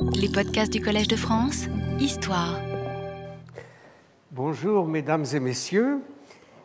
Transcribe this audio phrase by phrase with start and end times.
[0.00, 1.66] Les podcasts du Collège de France,
[1.98, 2.60] Histoire.
[4.30, 6.00] Bonjour mesdames et messieurs,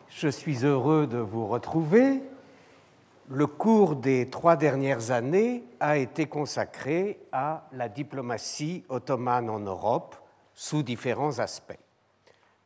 [0.08, 2.22] je suis heureux de vous retrouver.
[3.28, 10.16] Le cours des trois dernières années a été consacré à la diplomatie ottomane en Europe
[10.54, 11.78] sous différents aspects.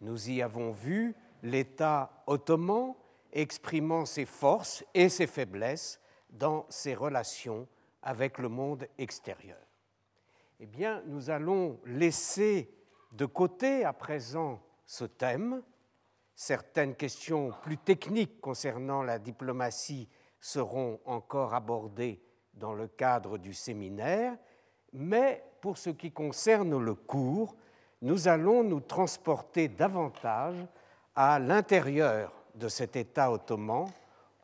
[0.00, 2.94] Nous y avons vu l'État ottoman
[3.32, 6.00] exprimant ses forces et ses faiblesses
[6.30, 7.66] dans ses relations
[8.02, 9.67] avec le monde extérieur.
[10.60, 12.68] Eh bien, nous allons laisser
[13.12, 15.62] de côté à présent ce thème.
[16.34, 20.08] Certaines questions plus techniques concernant la diplomatie
[20.40, 22.20] seront encore abordées
[22.54, 24.36] dans le cadre du séminaire,
[24.92, 27.54] mais pour ce qui concerne le cours,
[28.02, 30.66] nous allons nous transporter davantage
[31.14, 33.86] à l'intérieur de cet État ottoman,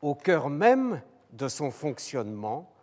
[0.01, 1.01] au cœur même
[1.33, 2.73] de son fonctionnement,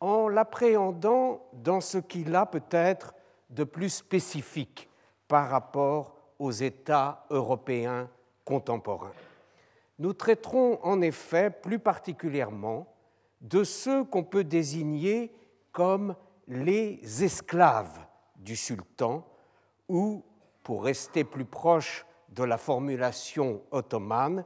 [0.00, 3.14] en l'appréhendant dans ce qu'il a peut-être
[3.50, 4.88] de plus spécifique
[5.28, 8.08] par rapport aux États européens
[8.44, 9.12] contemporains.
[9.98, 12.86] Nous traiterons en effet plus particulièrement
[13.40, 15.32] de ceux qu'on peut désigner
[15.72, 16.14] comme
[16.48, 17.98] les esclaves
[18.36, 19.26] du sultan,
[19.88, 20.22] ou,
[20.62, 24.44] pour rester plus proche de la formulation ottomane,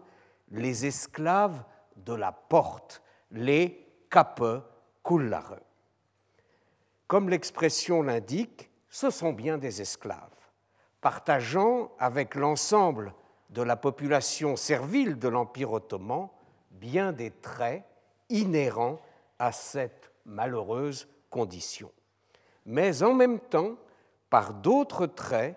[0.51, 1.63] les esclaves
[1.97, 4.43] de la porte, les kape
[7.07, 10.21] Comme l'expression l'indique, ce sont bien des esclaves,
[11.01, 13.15] partageant avec l'ensemble
[13.51, 16.29] de la population servile de l'Empire ottoman
[16.71, 17.85] bien des traits
[18.29, 19.01] inhérents
[19.39, 21.91] à cette malheureuse condition.
[22.67, 23.77] Mais en même temps,
[24.29, 25.57] par d'autres traits,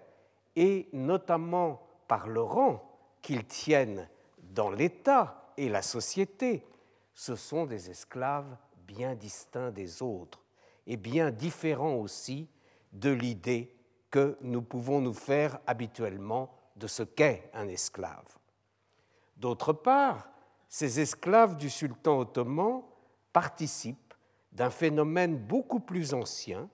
[0.55, 2.83] et notamment par le rang
[3.21, 4.07] qu'ils tiennent
[4.41, 6.65] dans l'État et la société,
[7.13, 8.57] ce sont des esclaves
[8.93, 10.43] bien distincts des autres
[10.85, 12.47] et bien différents aussi
[12.91, 13.75] de l'idée
[14.11, 18.37] que nous pouvons nous faire habituellement de ce qu'est un esclave.
[19.35, 20.29] D'autre part,
[20.69, 22.83] ces esclaves du sultan ottoman
[23.31, 24.13] participent
[24.51, 26.69] d'un phénomène beaucoup plus ancien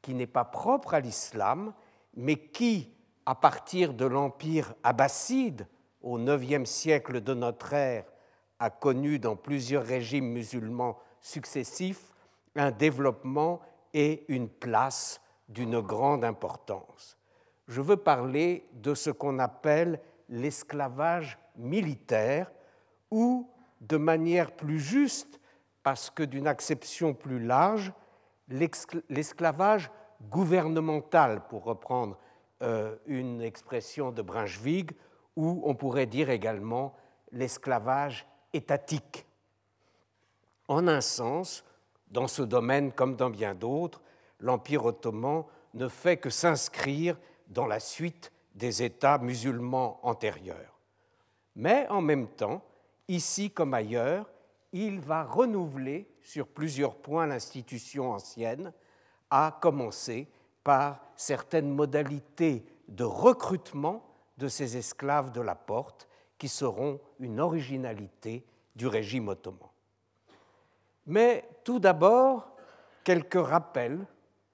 [0.00, 1.74] qui n'est pas propre à l'islam,
[2.14, 2.92] mais qui,
[3.26, 5.66] à partir de l'empire abbasside
[6.02, 8.04] au IXe siècle de notre ère,
[8.60, 12.12] a connu dans plusieurs régimes musulmans successifs
[12.54, 13.60] un développement
[13.94, 17.16] et une place d'une grande importance.
[17.66, 22.52] Je veux parler de ce qu'on appelle l'esclavage militaire
[23.10, 23.48] ou,
[23.80, 25.40] de manière plus juste,
[25.82, 27.92] parce que d'une acception plus large,
[28.48, 29.90] l'esclavage
[30.30, 32.18] gouvernemental, pour reprendre
[32.62, 34.90] euh, une expression de Brunswick,
[35.36, 36.94] ou on pourrait dire également
[37.32, 39.26] l'esclavage étatique.
[40.68, 41.64] En un sens,
[42.08, 44.00] dans ce domaine comme dans bien d'autres,
[44.40, 45.44] l'Empire ottoman
[45.74, 50.78] ne fait que s'inscrire dans la suite des États musulmans antérieurs.
[51.56, 52.62] Mais en même temps,
[53.08, 54.30] ici comme ailleurs,
[54.72, 58.72] il va renouveler sur plusieurs points l'institution ancienne,
[59.30, 60.28] à commencer
[60.62, 64.04] par certaines modalités de recrutement
[64.38, 66.08] de ces esclaves de la porte
[66.38, 68.44] qui seront une originalité
[68.74, 69.68] du régime ottoman.
[71.06, 72.50] Mais tout d'abord,
[73.04, 74.06] quelques rappels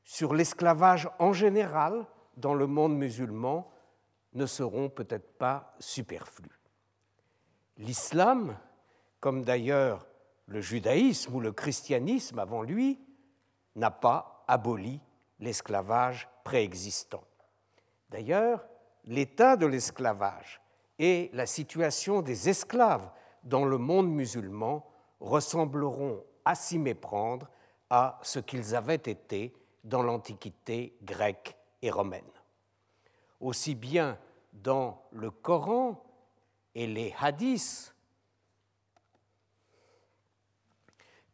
[0.04, 2.06] sur l'esclavage en général
[2.36, 3.70] dans le monde musulman
[4.32, 6.60] ne seront peut-être pas superflus.
[7.76, 8.56] L'islam,
[9.20, 10.06] comme d'ailleurs
[10.46, 12.98] le judaïsme ou le christianisme avant lui,
[13.76, 15.00] n'a pas aboli
[15.38, 17.24] l'esclavage préexistant.
[18.10, 18.66] D'ailleurs,
[19.04, 20.60] l'état de l'esclavage
[20.98, 23.10] et la situation des esclaves
[23.44, 24.84] dans le monde musulman
[25.20, 27.48] ressembleront à s'y méprendre
[27.90, 32.24] à ce qu'ils avaient été dans l'Antiquité grecque et romaine.
[33.38, 34.18] Aussi bien
[34.52, 36.02] dans le Coran
[36.74, 37.94] et les hadiths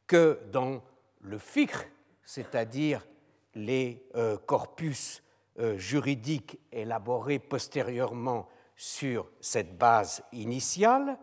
[0.07, 0.83] que dans
[1.23, 1.89] le fiqh,
[2.23, 3.07] c'est-à-dire
[3.55, 5.23] les euh, corpus
[5.59, 11.19] euh, juridiques élaborés postérieurement sur cette base initiale,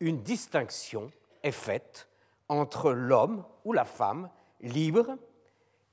[0.00, 1.12] une distinction
[1.44, 2.08] est faite
[2.48, 4.30] entre l'homme ou la femme
[4.60, 5.16] libre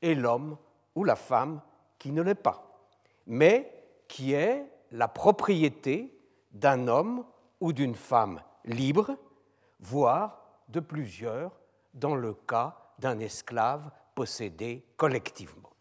[0.01, 0.57] et l'homme
[0.95, 1.61] ou la femme
[1.99, 2.79] qui ne l'est pas,
[3.27, 3.71] mais
[4.07, 6.17] qui est la propriété
[6.51, 7.25] d'un homme
[7.59, 9.17] ou d'une femme libre,
[9.79, 11.51] voire de plusieurs
[11.93, 15.71] dans le cas d'un esclave possédé collectivement.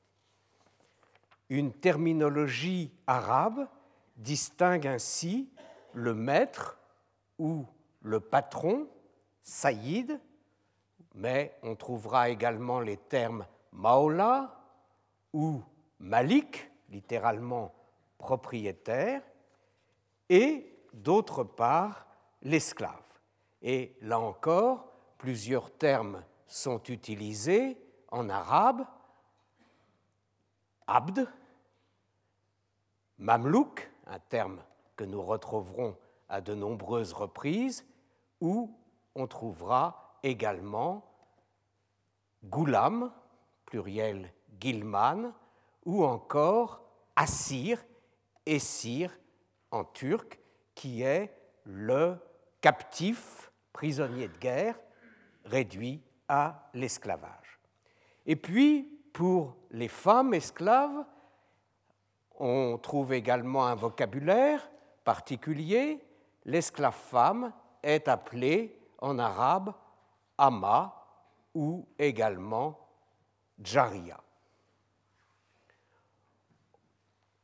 [1.49, 3.69] Une terminologie arabe
[4.17, 5.50] distingue ainsi
[5.93, 6.79] le maître
[7.38, 7.67] ou
[8.03, 8.88] le patron,
[9.43, 10.20] saïd,
[11.15, 14.61] mais on trouvera également les termes maola
[15.33, 15.63] ou
[15.99, 17.73] Malik, littéralement
[18.19, 19.23] propriétaire,
[20.29, 22.07] et d'autre part
[22.43, 22.93] l'esclave.
[23.63, 27.79] Et là encore, plusieurs termes sont utilisés
[28.11, 28.85] en arabe,
[30.87, 31.27] abd,
[33.19, 34.63] mamlouk, un terme
[34.97, 35.97] que nous retrouverons
[36.29, 37.87] à de nombreuses reprises,
[38.41, 38.77] où
[39.15, 41.05] on trouvera également
[42.43, 43.12] goulam,
[43.67, 45.32] pluriel gilman,
[45.85, 46.82] ou encore
[47.15, 47.85] assir,
[48.47, 49.17] essir
[49.71, 50.41] en turc,
[50.75, 51.32] qui est
[51.65, 52.17] le
[52.61, 54.79] captif, prisonnier de guerre,
[55.44, 57.61] réduit à l'esclavage.
[58.27, 61.05] Et puis, pour les femmes esclaves,
[62.38, 64.69] on trouve également un vocabulaire
[65.05, 66.03] particulier.
[66.47, 69.75] L'esclave femme est appelée en arabe
[70.39, 70.95] ama
[71.55, 72.79] ou également
[73.63, 74.21] jaria.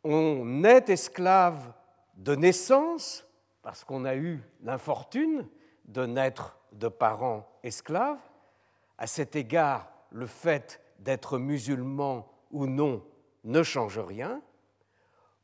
[0.02, 1.72] On est esclave
[2.16, 3.26] de naissance
[3.62, 5.46] parce qu'on a eu l'infortune
[5.84, 8.18] de naître de parents esclaves.
[8.96, 13.04] À cet égard, le fait d'être musulman ou non
[13.44, 14.40] ne change rien.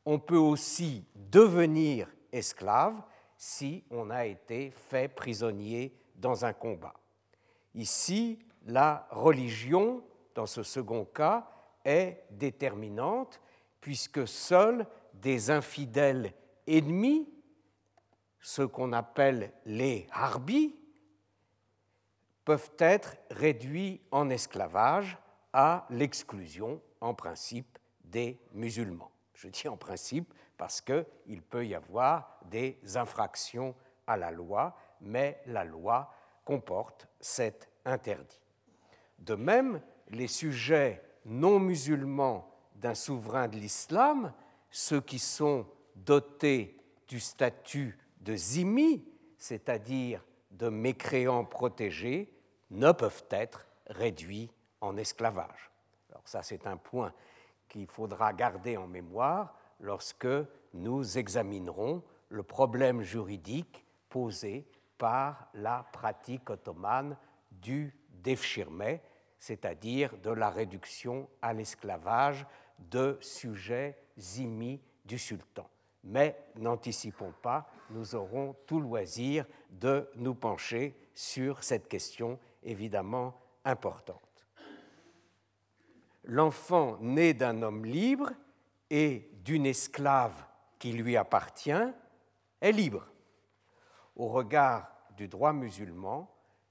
[0.05, 3.01] On peut aussi devenir esclave
[3.37, 6.93] si on a été fait prisonnier dans un combat.
[7.77, 10.03] Ici, la religion,
[10.33, 11.47] dans ce second cas,
[11.85, 13.39] est déterminante
[13.79, 16.33] puisque seuls des infidèles
[16.65, 17.29] ennemis,
[18.41, 20.75] ceux qu'on appelle les harbis,
[22.43, 25.17] peuvent être réduits en esclavage
[25.53, 29.11] à l'exclusion, en principe, des musulmans.
[29.35, 33.75] Je dis en principe parce qu'il peut y avoir des infractions
[34.07, 36.11] à la loi, mais la loi
[36.43, 38.39] comporte cet interdit.
[39.19, 44.33] De même, les sujets non musulmans d'un souverain de l'islam,
[44.71, 46.77] ceux qui sont dotés
[47.07, 49.05] du statut de zimi,
[49.37, 52.31] c'est-à-dire de mécréants protégés,
[52.71, 55.71] ne peuvent être réduits en esclavage.
[56.09, 57.13] Alors ça, c'est un point
[57.67, 60.27] qu'il faudra garder en mémoire lorsque
[60.73, 64.65] nous examinerons le problème juridique posé
[64.97, 67.17] par la pratique ottomane
[67.51, 68.99] du devshirme,
[69.39, 72.45] c'est-à-dire de la réduction à l'esclavage
[72.79, 75.69] de sujets zimmis du sultan.
[76.03, 84.21] Mais n'anticipons pas, nous aurons tout loisir de nous pencher sur cette question évidemment importante.
[86.23, 88.31] L'enfant né d'un homme libre
[88.89, 90.45] et d'une esclave
[90.79, 91.71] qui lui appartient
[92.61, 93.07] est libre.
[94.17, 96.27] Au regard du droit musulman,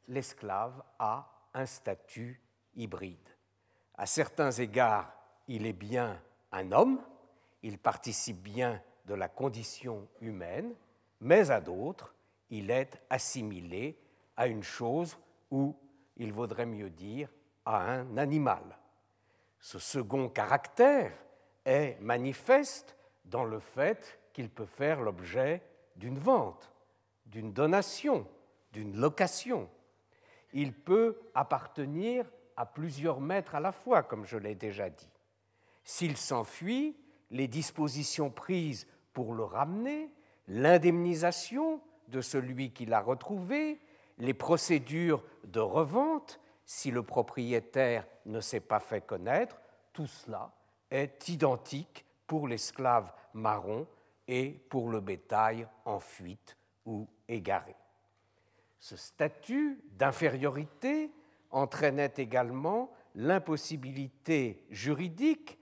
[0.09, 2.43] l'esclave a un statut
[2.75, 3.29] hybride.
[3.95, 5.13] À certains égards,
[5.47, 6.21] il est bien
[6.51, 7.01] un homme,
[7.63, 10.75] il participe bien de la condition humaine,
[11.21, 12.17] mais à d'autres,
[12.51, 13.97] il est assimilé
[14.37, 15.17] à une chose
[15.53, 15.77] ou,
[16.17, 17.31] il vaudrait mieux dire,
[17.65, 18.77] à un animal.
[19.61, 21.13] Ce second caractère
[21.65, 25.63] est manifeste dans le fait qu'il peut faire l'objet
[25.95, 26.73] d'une vente,
[27.27, 28.27] d'une donation,
[28.73, 29.69] d'une location.
[30.53, 32.27] Il peut appartenir
[32.57, 35.11] à plusieurs maîtres à la fois, comme je l'ai déjà dit.
[35.85, 36.97] S'il s'enfuit,
[37.31, 40.13] les dispositions prises pour le ramener,
[40.49, 43.81] l'indemnisation de celui qui l'a retrouvé,
[44.19, 49.61] les procédures de revente, si le propriétaire ne s'est pas fait connaître,
[49.93, 50.53] tout cela
[50.91, 53.87] est identique pour l'esclave marron
[54.29, 57.09] et pour le bétail en fuite ou
[58.79, 61.11] Ce statut d'infériorité
[61.51, 65.59] entraînait également l'impossibilité juridique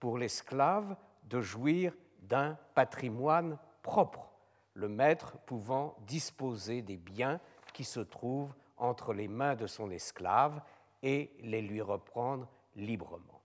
[0.00, 4.30] pour l'esclave de jouir d'un patrimoine propre,
[4.74, 7.40] le maître pouvant disposer des biens
[7.72, 10.60] qui se trouvent entre les mains de son esclave
[11.02, 13.40] et les lui reprendre librement.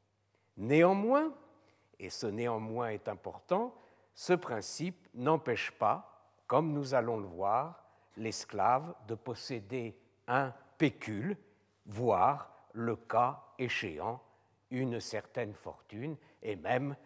[0.58, 1.34] Néanmoins,
[2.00, 3.74] et ce néanmoins est important,
[4.14, 6.11] ce principe n'empêche pas,
[6.52, 7.82] comme nous allons le voir,
[8.18, 11.38] l'esclave de posséder un pécule,
[11.86, 14.22] voire, le cas échéant,
[14.70, 16.98] une certaine fortune, et même,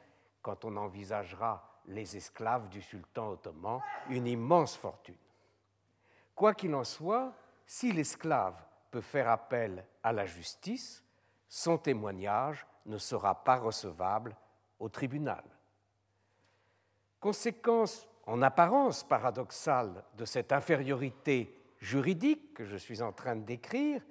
[0.41, 5.13] quand on envisagera les esclaves du sultan ottoman, une immense fortune.
[6.33, 7.31] Quoi qu'il en soit,
[7.67, 8.59] si l'esclave
[8.89, 11.03] peut faire appel à la justice,
[11.47, 14.35] son témoignage ne sera pas recevable
[14.79, 15.43] au tribunal.
[17.19, 24.01] Conséquence en apparence paradoxale de cette infériorité juridique que je suis en train de décrire,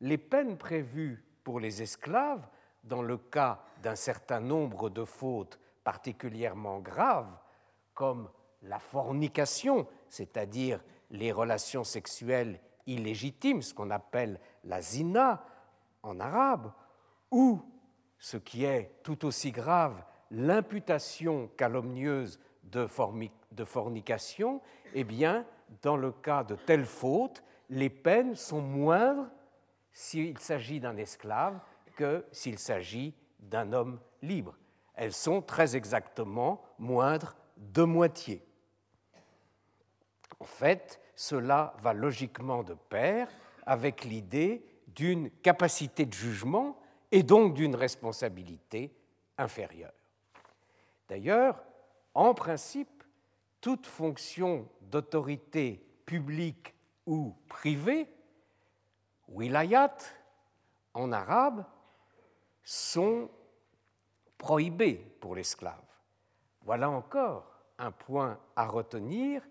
[0.00, 2.48] les peines prévues pour les esclaves
[2.84, 7.36] dans le cas d'un certain nombre de fautes particulièrement graves,
[7.94, 8.30] comme
[8.62, 15.44] la fornication, c'est-à-dire les relations sexuelles illégitimes, ce qu'on appelle la zina
[16.02, 16.72] en arabe,
[17.30, 17.60] ou,
[18.18, 23.37] ce qui est tout aussi grave, l'imputation calomnieuse de, fornication,
[24.94, 25.44] eh bien,
[25.82, 29.28] dans le cas de telles fautes, les peines sont moindres
[29.92, 31.60] s'il s'agit d'un esclave
[31.96, 34.56] que s'il s'agit d'un homme libre.
[34.94, 38.44] Elles sont très exactement moindres de moitié.
[40.40, 43.28] En fait, cela va logiquement de pair
[43.66, 46.78] avec l'idée d'une capacité de jugement
[47.10, 48.92] et donc d'une responsabilité
[49.36, 49.92] inférieure.
[51.08, 51.62] D'ailleurs,
[52.14, 52.97] en principe,
[53.68, 58.08] toute fonction d'autorité publique ou privée,
[59.28, 59.94] wilayat
[60.94, 61.66] en arabe,
[62.64, 63.28] sont
[64.38, 65.84] prohibées pour l'esclave.
[66.62, 69.42] Voilà encore un point à retenir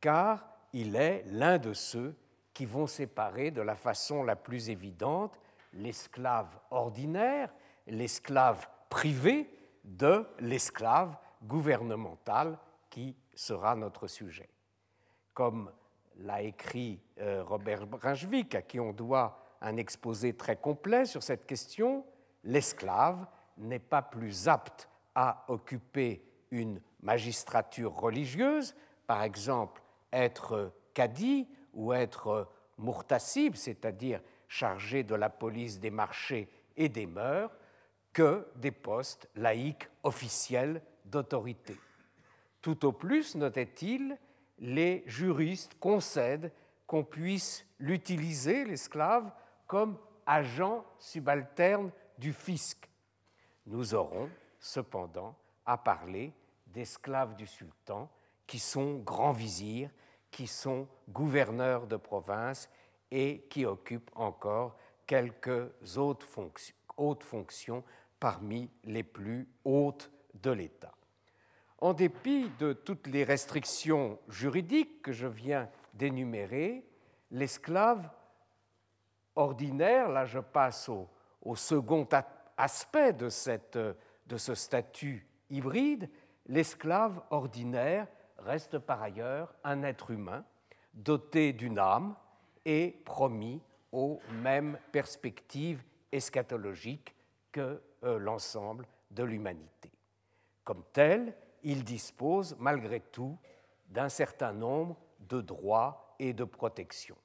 [0.00, 2.14] car il est l'un de ceux
[2.52, 5.36] qui vont séparer de la façon la plus évidente
[5.72, 7.52] l'esclave ordinaire,
[7.88, 9.50] l'esclave privé
[9.82, 12.56] de l'esclave gouvernemental
[12.88, 14.48] qui sera notre sujet.
[15.32, 15.70] Comme
[16.18, 21.46] l'a écrit euh, Robert Brunswick, à qui on doit un exposé très complet sur cette
[21.46, 22.04] question,
[22.44, 23.26] l'esclave
[23.58, 28.74] n'est pas plus apte à occuper une magistrature religieuse,
[29.06, 32.48] par exemple être cadi ou être
[32.78, 37.50] murtasib, c'est-à-dire chargé de la police des marchés et des mœurs,
[38.12, 41.76] que des postes laïques officiels d'autorité.
[42.64, 44.16] Tout au plus, notait-il,
[44.58, 46.50] les juristes concèdent
[46.86, 49.30] qu'on puisse l'utiliser, l'esclave,
[49.66, 52.88] comme agent subalterne du fisc.
[53.66, 56.32] Nous aurons cependant à parler
[56.68, 58.08] d'esclaves du sultan
[58.46, 59.90] qui sont grands vizirs,
[60.30, 62.70] qui sont gouverneurs de province
[63.10, 66.26] et qui occupent encore quelques autres
[67.26, 67.84] fonctions,
[68.18, 70.94] parmi les plus hautes de l'État.
[71.84, 76.82] En dépit de toutes les restrictions juridiques que je viens d'énumérer,
[77.30, 78.08] l'esclave
[79.36, 82.08] ordinaire, là je passe au, second
[82.56, 86.08] aspect de ce statut hybride,
[86.46, 88.06] l'esclave ordinaire
[88.38, 90.42] reste par ailleurs un être humain
[90.94, 92.16] doté d'une âme
[92.64, 93.60] et promis
[93.92, 97.14] aux mêmes perspectives eschatologiques
[97.52, 99.92] que euh, l'ensemble de l'humanité.
[100.64, 103.38] Comme tel, il dispose malgré tout
[103.88, 107.18] d'un certain nombre de droits et de protections.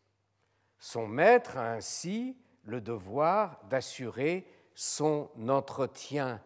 [0.80, 6.42] Son maître a ainsi le devoir d'assurer son entretien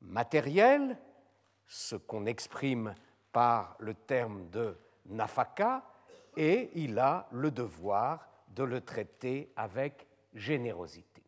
[0.00, 0.98] matériel,
[1.66, 2.94] ce qu'on exprime
[3.32, 4.76] par le terme de
[5.06, 5.84] nafaka,
[6.36, 11.22] et il a le devoir de le traiter avec générosité.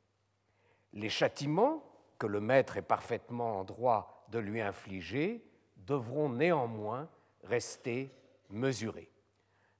[0.92, 1.84] Les châtiments
[2.18, 5.44] que le maître est parfaitement en droit de lui infliger
[5.90, 7.08] devront néanmoins
[7.42, 8.14] rester
[8.48, 9.10] mesurés.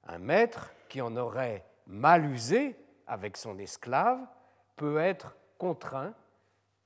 [0.03, 2.75] Un maître qui en aurait mal usé
[3.07, 4.19] avec son esclave
[4.75, 6.13] peut être contraint,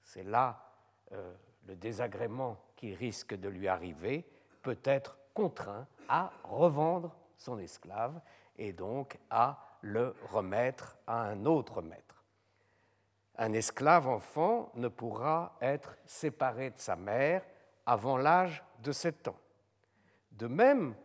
[0.03, 0.70] c'est là
[1.12, 1.34] euh,
[1.65, 4.29] le désagrément qui risque de lui arriver,
[4.62, 8.22] peut être contraint à revendre son esclave
[8.60, 12.24] et donc à le remettre à un autre maître.
[13.38, 17.41] Un esclave enfant ne pourra être séparé de sa mère
[17.86, 18.63] avant l'âge
[20.32, 20.96] de même,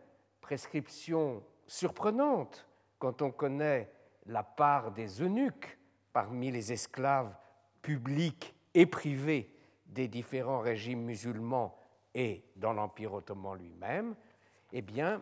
[0.41, 2.67] prescription surprenante
[2.99, 3.91] quand on connaît
[4.25, 5.77] la part des eunuques
[6.13, 7.33] parmi les esclaves
[7.81, 11.77] publics et privés des différents régimes musulmans
[12.13, 14.15] et dans l'Empire ottoman lui-même,
[14.73, 15.21] eh bien,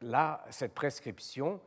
[0.00, 1.60] là, cette prescription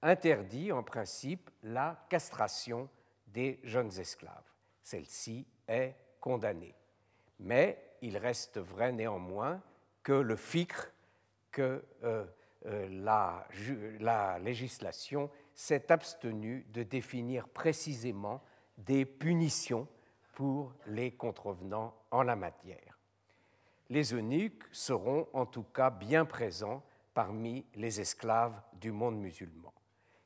[0.00, 2.88] interdit en principe la castration
[3.26, 4.50] des jeunes esclaves.
[4.82, 6.74] Celle-ci est condamnée.
[7.38, 9.62] Mais il reste vrai néanmoins
[10.02, 10.92] que le ficre,
[11.50, 12.24] que euh,
[12.66, 13.46] euh, la,
[14.00, 18.42] la législation s'est abstenue de définir précisément
[18.78, 19.86] des punitions
[20.34, 22.98] pour les contrevenants en la matière.
[23.88, 26.82] Les eunuques seront en tout cas bien présents
[27.14, 29.72] parmi les esclaves du monde musulman.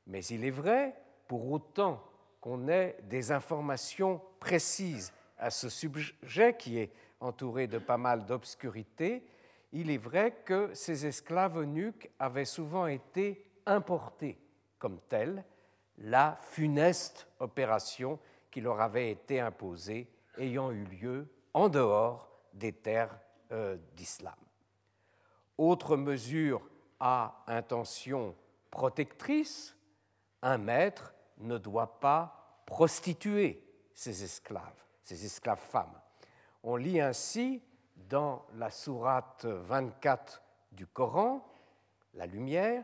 [0.06, 0.94] Mais il est vrai,
[1.26, 2.02] pour autant
[2.40, 9.26] qu'on ait des informations précises à ce sujet qui est entouré de pas mal d'obscurité,
[9.72, 14.38] il est vrai que ces esclaves eunuques avaient souvent été importés
[14.78, 15.44] comme tels,
[15.98, 18.18] la funeste opération
[18.50, 20.08] qui leur avaient été imposées
[20.38, 23.18] ayant eu lieu en dehors des terres
[23.52, 24.34] euh, d'islam.
[25.58, 26.62] Autre mesure
[27.00, 28.34] à intention
[28.70, 29.76] protectrice,
[30.42, 33.62] un maître ne doit pas prostituer
[33.94, 36.00] ses esclaves, ses esclaves femmes.
[36.68, 37.62] On lit ainsi
[38.08, 40.42] dans la sourate 24
[40.72, 41.46] du Coran,
[42.14, 42.82] la lumière,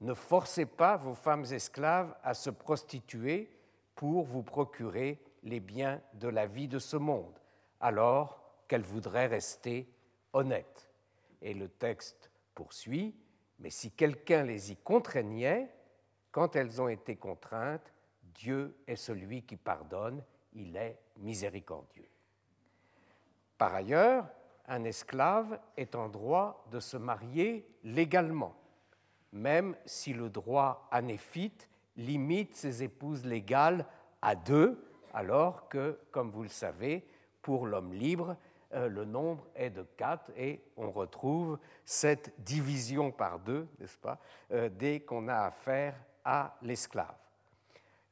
[0.00, 3.56] ne forcez pas vos femmes esclaves à se prostituer
[3.94, 7.38] pour vous procurer les biens de la vie de ce monde,
[7.78, 9.88] alors qu'elles voudraient rester
[10.32, 10.90] honnêtes.
[11.40, 13.14] Et le texte poursuit,
[13.60, 15.72] mais si quelqu'un les y contraignait,
[16.32, 17.92] quand elles ont été contraintes,
[18.34, 20.20] Dieu est celui qui pardonne,
[20.52, 22.08] il est miséricordieux.
[23.64, 24.26] Par ailleurs,
[24.68, 28.54] un esclave est en droit de se marier légalement,
[29.32, 33.86] même si le droit anéphite limite ses épouses légales
[34.20, 37.06] à deux, alors que, comme vous le savez,
[37.40, 38.36] pour l'homme libre,
[38.74, 44.18] euh, le nombre est de quatre et on retrouve cette division par deux, n'est-ce pas,
[44.52, 47.16] euh, dès qu'on a affaire à l'esclave.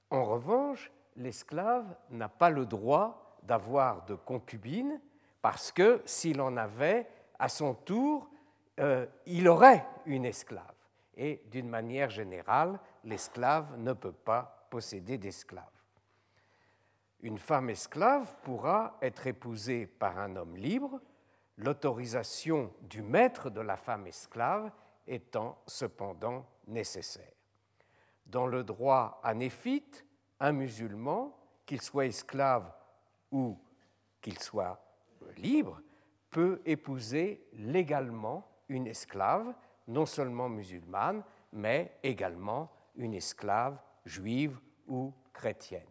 [0.09, 4.99] En revanche, l'esclave n'a pas le droit d'avoir de concubine
[5.43, 7.07] parce que s'il en avait,
[7.39, 8.31] à son tour,
[8.81, 10.65] euh, il aurait une esclave.
[11.17, 15.67] Et d'une manière générale, l'esclave ne peut pas posséder d'esclave.
[17.21, 21.01] Une femme esclave pourra être épousée par un homme libre,
[21.57, 24.71] l'autorisation du maître de la femme esclave
[25.07, 27.33] étant cependant nécessaire.
[28.27, 30.07] Dans le droit anéphite,
[30.41, 32.73] un musulman, qu'il soit esclave
[33.31, 33.59] ou
[34.21, 34.82] qu'il soit
[35.37, 35.81] libre
[36.31, 39.55] peut épouser légalement une esclave,
[39.89, 45.83] non seulement musulmane, mais également une esclave juive ou chrétienne.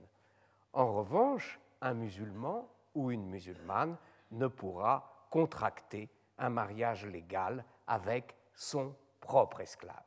[0.74, 3.98] En revanche, un musulman ou une musulmane
[4.32, 10.04] ne pourra contracter un mariage légal avec son propre esclave.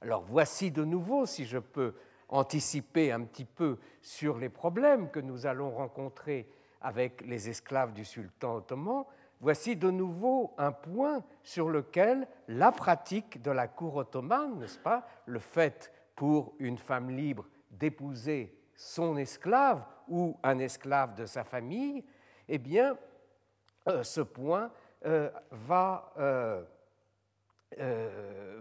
[0.00, 1.94] Alors voici de nouveau, si je peux
[2.28, 6.48] anticiper un petit peu sur les problèmes que nous allons rencontrer
[6.82, 9.04] avec les esclaves du sultan ottoman,
[9.40, 15.06] voici de nouveau un point sur lequel la pratique de la cour ottomane, n'est-ce pas,
[15.26, 22.04] le fait pour une femme libre d'épouser son esclave ou un esclave de sa famille,
[22.48, 22.96] eh bien,
[23.88, 24.70] euh, ce point
[25.04, 26.62] euh, va, euh,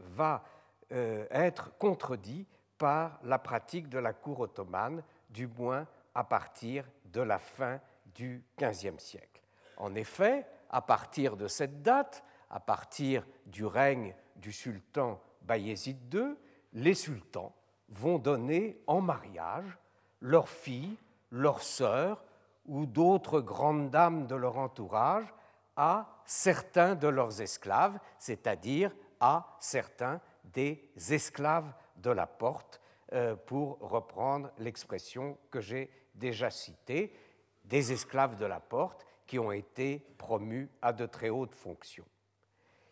[0.08, 0.44] va
[0.90, 7.38] être contredit par la pratique de la cour ottomane, du moins à partir de la
[7.38, 7.80] fin
[8.16, 9.42] du XVe siècle.
[9.78, 16.36] En effet, à partir de cette date, à partir du règne du sultan Bayezid II,
[16.74, 17.54] les sultans
[17.90, 19.78] vont donner en mariage
[20.22, 20.98] leurs filles,
[21.32, 22.24] leurs sœurs
[22.66, 25.34] ou d'autres grandes dames de leur entourage
[25.76, 32.82] à certains de leurs esclaves, c'est-à-dire à certains des esclaves de la porte,
[33.14, 37.14] euh, pour reprendre l'expression que j'ai déjà citée
[37.72, 42.06] des esclaves de la porte qui ont été promus à de très hautes fonctions.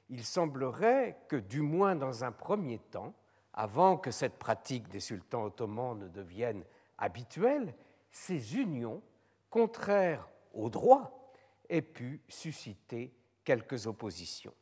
[0.10, 3.14] Il semblerait que, du moins dans un premier temps,
[3.54, 6.64] avant que cette pratique des sultans ottomans ne devienne
[6.98, 7.76] habituelle,
[8.10, 9.02] ces unions,
[9.50, 11.34] contraires au droit,
[11.68, 13.14] aient pu susciter
[13.44, 14.54] quelques oppositions.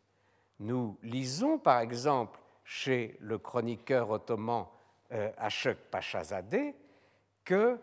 [0.60, 4.66] Nous lisons par exemple chez le chroniqueur ottoman
[5.12, 6.74] euh, Ashok Pachazadeh
[7.46, 7.80] que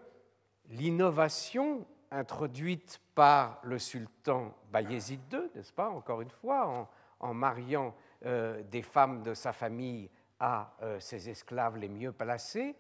[0.69, 6.89] l'innovation introduite par le sultan Bayezid II, n'est-ce pas, encore une fois,
[7.21, 12.77] en, mariant euh, des femmes de sa famille à euh, ses esclaves les mieux placés,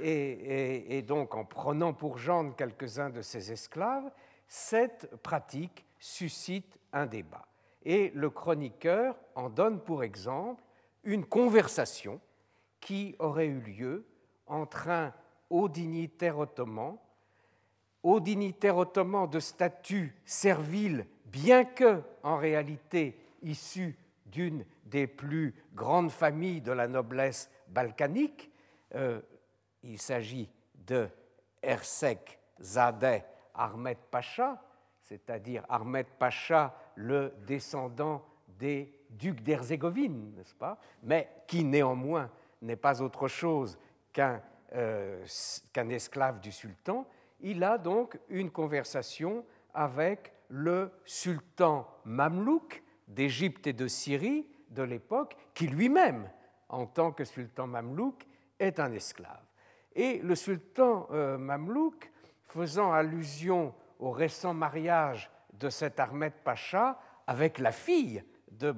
[0.00, 4.08] et, donc en prenant pour gendre quelques-uns de ses esclaves,
[4.46, 7.46] cette pratique suscite un débat.
[7.84, 10.62] Et le chroniqueur en donne pour exemple
[11.02, 12.20] une conversation
[12.80, 14.06] qui aurait eu lieu
[14.46, 15.12] entre un
[15.50, 16.96] haut dignitaire ottoman
[18.08, 26.10] aux dignitaires ottomans de statut servile, bien que en réalité issus d'une des plus grandes
[26.10, 28.50] familles de la noblesse balkanique.
[28.94, 29.20] Euh,
[29.82, 30.48] il s'agit
[30.86, 31.08] de
[31.62, 34.58] Ersek Zadeh Ahmed Pacha,
[35.02, 38.24] c'est-à-dire Ahmed Pacha, le descendant
[38.58, 42.30] des ducs d'Herzégovine, n'est-ce pas Mais qui néanmoins
[42.62, 43.78] n'est pas autre chose
[44.14, 44.40] qu'un
[44.74, 45.22] euh,
[45.90, 47.06] esclave du sultan
[47.40, 55.36] il a donc une conversation avec le sultan mamelouk d'Égypte et de Syrie de l'époque,
[55.54, 56.28] qui lui-même,
[56.68, 58.26] en tant que sultan mamelouk,
[58.58, 59.44] est un esclave.
[59.94, 62.10] Et le sultan euh, mamelouk
[62.46, 68.70] faisant allusion au récent mariage de cet Ahmed Pacha avec la fille de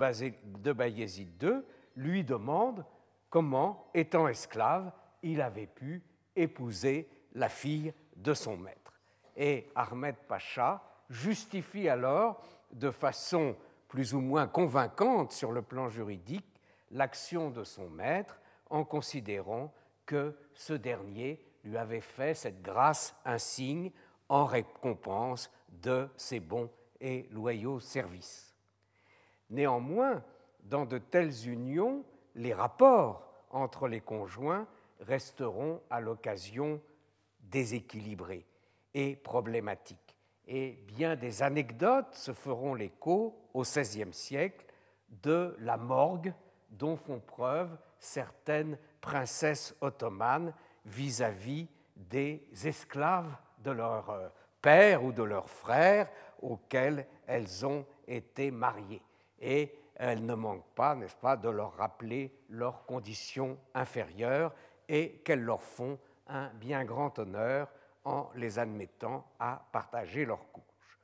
[0.73, 1.63] Bayezid II,
[1.97, 2.85] lui demande
[3.29, 4.93] comment, étant esclave,
[5.23, 6.03] il avait pu
[6.35, 9.01] épouser la fille de son maître.
[9.37, 13.57] Et Ahmed Pacha justifie alors de façon
[13.89, 16.47] plus ou moins convaincante sur le plan juridique
[16.91, 19.73] l'action de son maître en considérant
[20.07, 23.91] que ce dernier lui avait fait cette grâce insigne
[24.29, 28.55] en récompense de ses bons et loyaux services.
[29.51, 30.23] Néanmoins,
[30.63, 32.05] dans de telles unions,
[32.35, 34.67] les rapports entre les conjoints
[35.01, 36.81] resteront à l'occasion
[37.51, 38.47] déséquilibrés
[38.95, 40.17] et problématiques.
[40.47, 44.67] Et bien des anecdotes se feront l'écho au XVIe siècle
[45.23, 46.33] de la morgue
[46.71, 50.53] dont font preuve certaines princesses ottomanes
[50.85, 54.29] vis-à-vis des esclaves de leur euh,
[54.63, 56.09] père ou de leur frère
[56.41, 59.03] auxquels elles ont été mariées.
[59.41, 64.55] Et elles ne manquent pas, n'est-ce pas, de leur rappeler leurs conditions inférieures
[64.89, 65.99] et qu'elles leur font
[66.31, 67.69] un bien grand honneur
[68.05, 70.99] en les admettant à partager leur couche.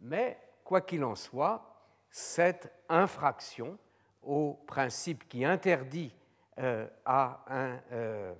[0.00, 1.74] Mais, quoi qu'il en soit,
[2.10, 3.78] cette infraction
[4.22, 6.14] au principe qui interdit
[6.58, 8.34] euh, à, un, euh,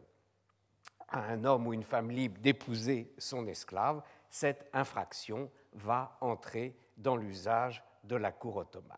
[1.09, 7.17] à un homme ou une femme libre d'épouser son esclave, cette infraction va entrer dans
[7.17, 8.97] l'usage de la cour ottomane.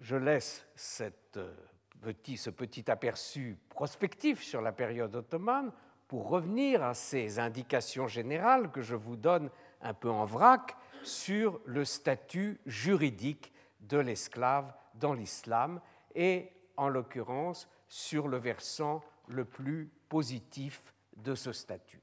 [0.00, 1.54] Je laisse cette, euh,
[2.02, 5.72] petit, ce petit aperçu prospectif sur la période ottomane
[6.08, 9.48] pour revenir à ces indications générales que je vous donne
[9.80, 15.80] un peu en vrac sur le statut juridique de l'esclave dans l'islam
[16.14, 22.00] et en l'occurrence sur le versant le plus positif de ce statut.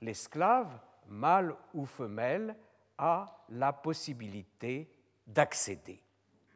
[0.00, 2.56] L'esclave, mâle ou femelle,
[2.98, 4.90] a la possibilité
[5.26, 6.02] d'accéder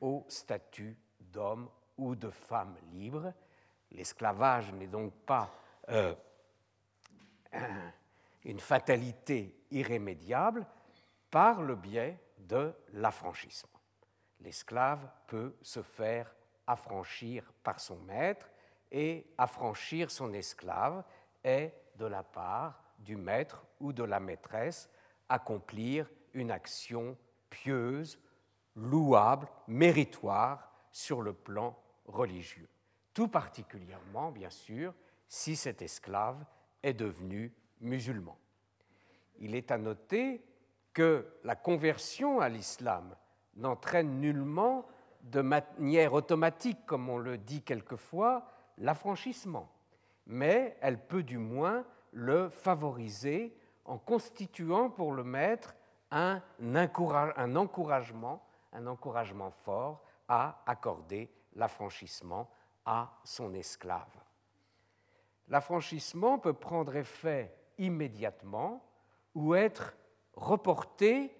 [0.01, 3.33] au statut d'homme ou de femme libre.
[3.91, 5.51] L'esclavage n'est donc pas
[5.89, 6.15] euh,
[8.45, 10.67] une fatalité irrémédiable
[11.31, 13.81] par le biais de l'affranchissement.
[14.41, 16.35] L'esclave peut se faire
[16.67, 18.49] affranchir par son maître
[18.91, 21.03] et affranchir son esclave
[21.43, 24.89] est, de la part du maître ou de la maîtresse,
[25.29, 27.17] accomplir une action
[27.51, 28.19] pieuse,
[28.75, 32.69] louable, méritoire sur le plan religieux.
[33.15, 34.95] Tout particulièrement, bien sûr,
[35.29, 36.45] si cet esclave
[36.83, 38.39] est devenu musulman.
[39.39, 40.45] Il est à noter
[40.93, 43.15] que la conversion à l'islam
[43.57, 44.87] n'entraîne nullement
[45.23, 48.47] de manière automatique, comme on le dit quelquefois,
[48.79, 49.71] l'affranchissement,
[50.27, 55.75] mais elle peut du moins le favoriser en constituant pour le maître
[56.11, 56.41] un,
[56.75, 58.43] encouragement,
[58.73, 62.49] un encouragement fort à accorder l'affranchissement
[62.85, 64.17] à son esclave.
[65.49, 68.85] L'affranchissement peut prendre effet immédiatement
[69.35, 69.95] ou être
[70.35, 71.37] reporté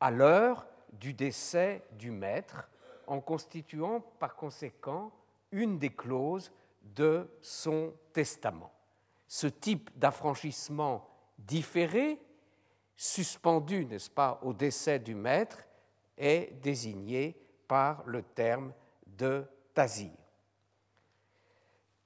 [0.00, 2.68] à l'heure du décès du maître,
[3.06, 5.12] en constituant par conséquent
[5.50, 6.52] une des clauses
[6.82, 8.72] de son testament.
[9.26, 12.20] Ce type d'affranchissement différé,
[12.96, 15.58] suspendu, n'est-ce pas, au décès du maître,
[16.16, 17.36] est désigné
[17.70, 18.72] par le terme
[19.06, 20.10] de tazir.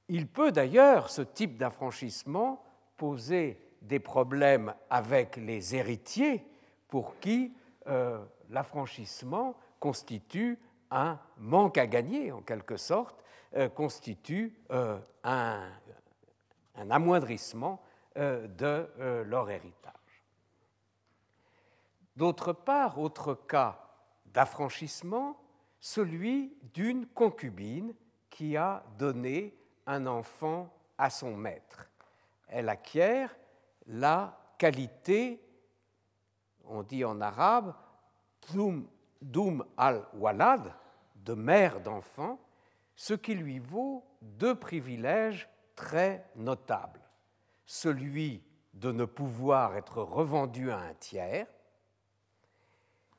[0.09, 2.63] Il peut d'ailleurs, ce type d'affranchissement,
[2.99, 6.47] poser des problèmes avec les héritiers
[6.87, 7.55] pour qui
[7.87, 10.59] euh, l'affranchissement constitue
[10.91, 13.25] un manque à gagner, en quelque sorte,
[13.57, 15.63] euh, constitue euh, un,
[16.91, 17.81] amoindrissement
[18.17, 18.87] de
[19.27, 19.93] leur héritage.
[22.17, 23.81] D'autre part, autre cas
[24.27, 25.37] d'affranchissement,
[25.87, 27.93] celui d'une concubine
[28.31, 31.91] qui a donné un enfant à son maître.
[32.49, 33.37] Elle acquiert
[33.87, 35.45] la qualité
[36.65, 37.75] on dit en arabe
[39.21, 40.73] Doum al-Walad,
[41.17, 42.41] de mère d'enfant,
[42.97, 47.03] ce qui lui vaut deux privilèges très notables.
[47.67, 48.43] Celui
[48.73, 51.47] de ne pouvoir être revendu à un tiers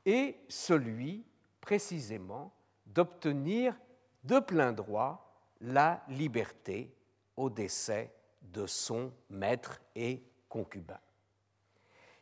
[0.04, 1.28] et celui
[1.62, 2.55] précisément
[2.86, 3.76] d'obtenir
[4.24, 6.93] de plein droit la liberté
[7.36, 11.00] au décès de son maître et concubin.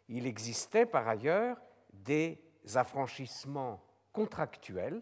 [0.09, 1.57] Il existait par ailleurs
[1.91, 2.39] des
[2.75, 5.01] affranchissements contractuels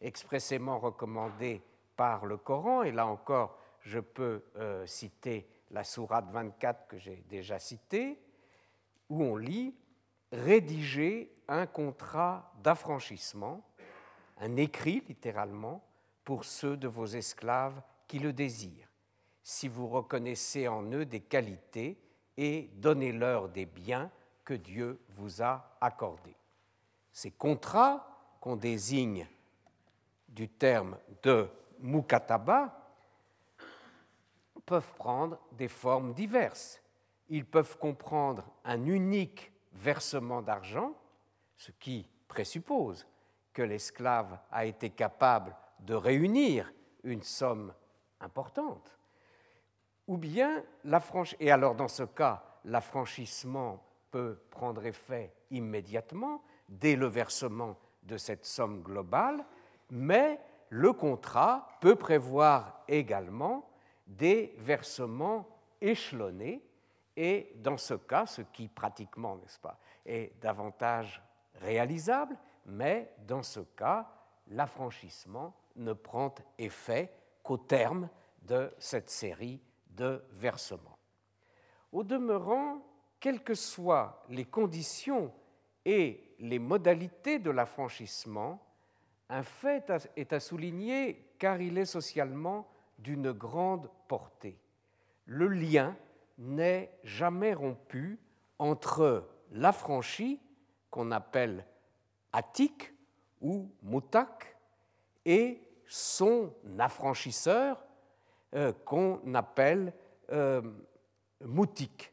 [0.00, 1.62] expressément recommandés
[1.96, 7.24] par le Coran, et là encore je peux euh, citer la sourate 24 que j'ai
[7.28, 8.20] déjà citée,
[9.08, 9.74] où on lit
[10.32, 13.62] Rédiger un contrat d'affranchissement,
[14.38, 15.82] un écrit littéralement,
[16.24, 18.90] pour ceux de vos esclaves qui le désirent,
[19.42, 21.96] si vous reconnaissez en eux des qualités
[22.36, 24.10] et donnez-leur des biens
[24.44, 26.36] que Dieu vous a accordés.
[27.12, 29.26] Ces contrats qu'on désigne
[30.28, 32.92] du terme de mukataba
[34.66, 36.82] peuvent prendre des formes diverses.
[37.28, 40.92] Ils peuvent comprendre un unique versement d'argent,
[41.56, 43.06] ce qui présuppose
[43.56, 46.70] que l'esclave a été capable de réunir
[47.04, 47.72] une somme
[48.20, 48.98] importante,
[50.06, 50.62] ou bien
[51.40, 58.44] et alors dans ce cas, l'affranchissement peut prendre effet immédiatement dès le versement de cette
[58.44, 59.42] somme globale,
[59.88, 60.38] mais
[60.68, 63.70] le contrat peut prévoir également
[64.06, 65.48] des versements
[65.80, 66.62] échelonnés,
[67.16, 71.22] et dans ce cas, ce qui pratiquement, n'est-ce pas, est davantage
[71.54, 74.10] réalisable, mais dans ce cas,
[74.48, 78.08] l'affranchissement ne prend effet qu'au terme
[78.42, 80.98] de cette série de versements.
[81.92, 82.82] Au demeurant,
[83.20, 85.32] quelles que soient les conditions
[85.84, 88.60] et les modalités de l'affranchissement,
[89.28, 94.58] un fait est à souligner car il est socialement d'une grande portée.
[95.24, 95.96] Le lien
[96.38, 98.18] n'est jamais rompu
[98.58, 100.40] entre l'affranchi,
[100.90, 101.66] qu'on appelle
[102.32, 102.92] attique
[103.40, 104.56] ou mutak,
[105.24, 107.82] et son affranchisseur,
[108.54, 109.92] euh, qu'on appelle
[110.32, 110.62] euh,
[111.44, 112.12] moutique,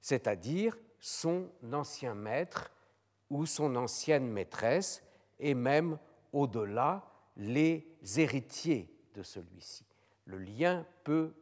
[0.00, 2.70] c'est-à-dire son ancien maître
[3.30, 5.02] ou son ancienne maîtresse,
[5.38, 5.98] et même
[6.32, 7.02] au-delà
[7.36, 7.86] les
[8.16, 9.84] héritiers de celui-ci.
[10.26, 11.32] Le lien peut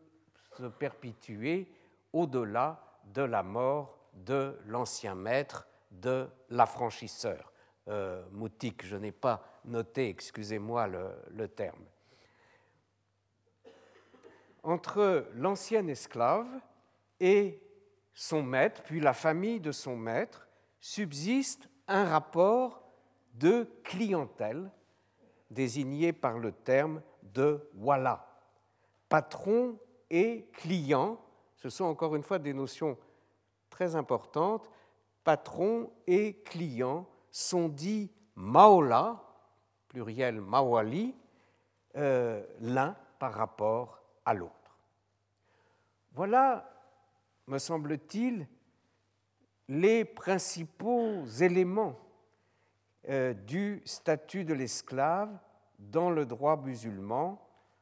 [0.56, 1.70] se perpétuer
[2.12, 7.49] au-delà de la mort de l'ancien maître, de l'affranchisseur.
[7.88, 11.84] Euh, moutique, je n'ai pas noté, excusez-moi le, terme.
[14.62, 16.48] Entre l'ancien esclave
[17.18, 17.60] et
[18.12, 20.46] son maître, puis la famille de son maître,
[20.80, 22.82] subsiste un rapport
[23.34, 24.70] de clientèle
[25.50, 28.26] désigné par le terme de wala.
[29.08, 29.78] Patron
[30.10, 31.20] et client,
[31.56, 32.96] ce sont encore une fois des notions
[33.68, 34.70] très importantes.
[35.24, 39.22] Patron et client sont dits maola,
[39.88, 41.14] pluriel mawali,
[41.96, 44.78] euh, l'un par rapport à l'autre.
[46.14, 46.70] Voilà,
[47.46, 48.46] me semble-t-il,
[49.68, 51.96] les principaux éléments
[53.08, 55.30] euh, du statut de l'esclave
[55.78, 57.40] dans le droit musulman,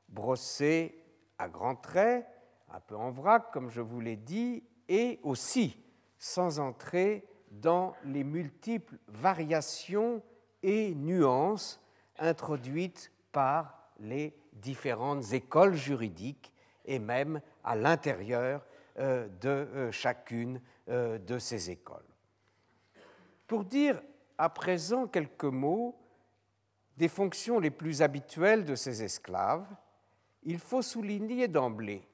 [0.08, 1.02] brossé
[1.38, 2.26] à grands traits,
[2.70, 5.76] un peu en vrac, comme je vous l'ai dit, et aussi
[6.18, 10.22] sans entrer dans les multiples variations
[10.62, 11.80] et nuances
[12.18, 16.52] introduites par les différentes écoles juridiques
[16.84, 18.64] et même à l'intérieur
[18.98, 22.00] euh, de euh, chacune de ces écoles.
[23.46, 24.00] Pour dire
[24.38, 25.94] à présent quelques mots
[26.96, 29.66] des fonctions les plus habituelles de ces esclaves,
[30.42, 32.08] il faut souligner d'emblée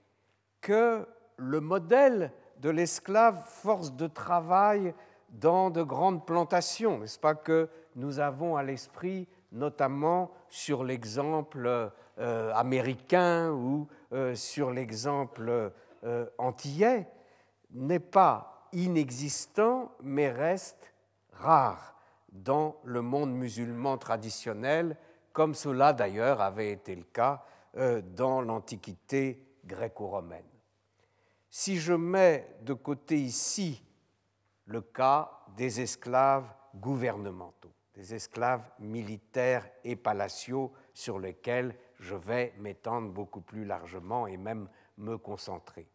[0.61, 4.95] que le modèle de l'esclave force de travail
[5.35, 12.53] dans de grandes plantations, n'est-ce pas que nous avons à l'esprit notamment sur l'exemple euh,
[12.55, 15.73] américain ou euh, sur l'exemple
[16.05, 17.09] euh, antillais,
[17.71, 20.93] n'est pas inexistant mais reste
[21.33, 21.95] rare
[22.33, 24.97] dans le monde musulman traditionnel,
[25.33, 27.45] comme cela d'ailleurs avait été le cas
[28.17, 30.45] dans l'Antiquité gréco-romaine.
[31.51, 33.84] Si je mets de côté ici
[34.67, 43.11] le cas des esclaves gouvernementaux, des esclaves militaires et palatiaux sur lesquels je vais m'étendre
[43.11, 45.89] beaucoup plus largement et même me concentrer.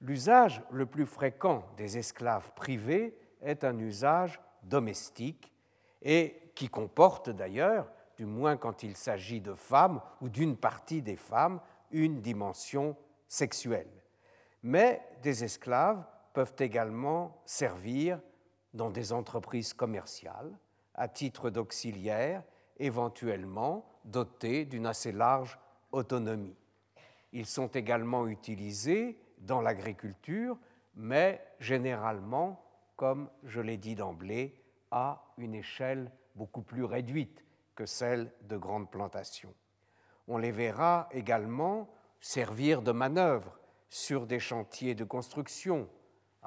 [0.00, 5.52] L'usage le plus fréquent des esclaves privés est un usage domestique
[6.02, 11.16] et qui comporte d'ailleurs, du moins quand il s'agit de femmes ou d'une partie des
[11.16, 13.90] femmes, une dimension sexuelle.
[14.62, 16.04] Mais des esclaves
[16.38, 18.20] peuvent également servir
[18.72, 20.56] dans des entreprises commerciales
[20.94, 22.44] à titre d'auxiliaire,
[22.76, 25.58] éventuellement dotés d'une assez large
[25.90, 26.54] autonomie.
[27.32, 30.56] Ils sont également utilisés dans l'agriculture,
[30.94, 38.30] mais généralement, comme je l'ai dit d'emblée, à une échelle beaucoup plus réduite que celle
[38.42, 39.54] de grandes plantations.
[40.28, 45.88] On les verra également servir de manœuvre sur des chantiers de construction,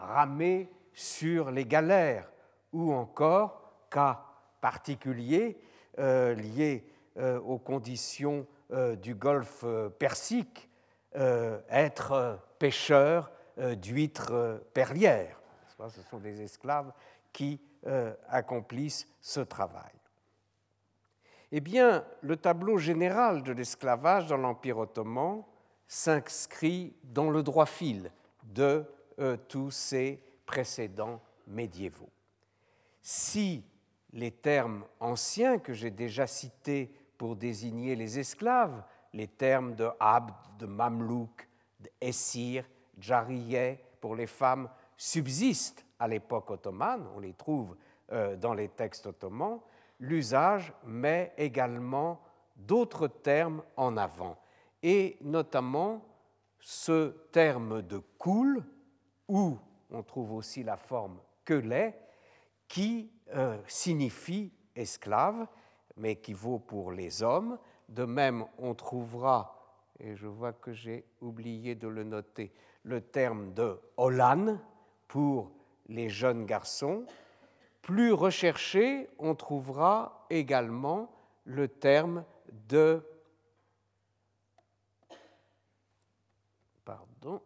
[0.02, 2.30] ramer sur les galères,
[2.74, 4.26] ou encore, cas
[4.62, 5.58] particulier
[6.00, 6.86] euh, lié
[7.18, 9.66] euh, aux conditions euh, du golfe
[10.00, 10.70] Persique,
[11.14, 15.42] être pêcheur d'huîtres perlières.
[15.90, 16.94] Ce sont des esclaves
[17.34, 17.60] qui
[18.30, 19.92] accomplissent ce travail.
[21.52, 25.44] Eh bien, le tableau général de l'esclavage dans l'Empire ottoman
[25.86, 28.10] s'inscrit dans le droit fil
[28.44, 28.86] de
[29.48, 32.10] tous ces précédents médiévaux.
[33.02, 33.64] Si
[34.14, 40.34] les termes anciens que j'ai déjà cités pour désigner les esclaves, les termes de abd,
[40.60, 41.48] de mamelouk,
[41.80, 42.66] d'essir,
[42.98, 47.76] jariyeh pour les femmes, subsistent à l'époque ottomane, on les trouve
[48.12, 49.60] euh, dans les textes ottomans,
[50.00, 52.22] l'usage met également
[52.56, 54.38] d'autres termes en avant,
[54.84, 56.04] et notamment
[56.60, 58.64] ce terme de cool,
[59.32, 59.58] où
[59.92, 61.98] on trouve aussi la forme que l'est,
[62.68, 65.48] qui euh, signifie esclave,
[65.96, 67.58] mais qui vaut pour les hommes.
[67.88, 72.52] De même, on trouvera, et je vois que j'ai oublié de le noter,
[72.84, 74.60] le terme de Olan
[75.08, 75.52] pour
[75.88, 77.06] les jeunes garçons.
[77.82, 81.10] Plus recherché, on trouvera également
[81.46, 82.26] le terme
[82.68, 83.02] de
[86.84, 87.42] pardon,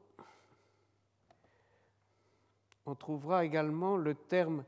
[2.85, 4.63] on trouvera également le terme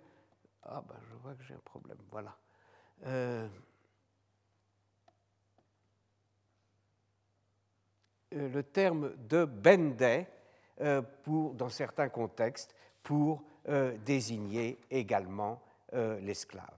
[0.69, 2.36] ah ben je vois que j'ai un problème, voilà.
[3.06, 3.47] Euh,
[8.34, 10.25] euh, le terme de bendé,
[10.82, 13.43] euh, dans certains contextes, pour
[14.06, 16.77] désigner également l'esclave.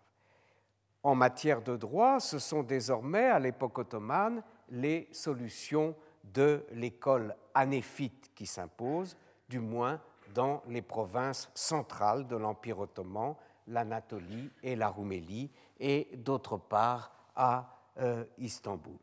[1.04, 8.32] En matière de droit, ce sont désormais, à l'époque ottomane, les solutions de l'école anéphite
[8.34, 9.16] qui s'imposent,
[9.48, 10.02] du moins
[10.34, 13.36] dans les provinces centrales de l'Empire ottoman,
[13.68, 18.98] l'Anatolie et la Roumélie, et d'autre part à euh, Istanbul.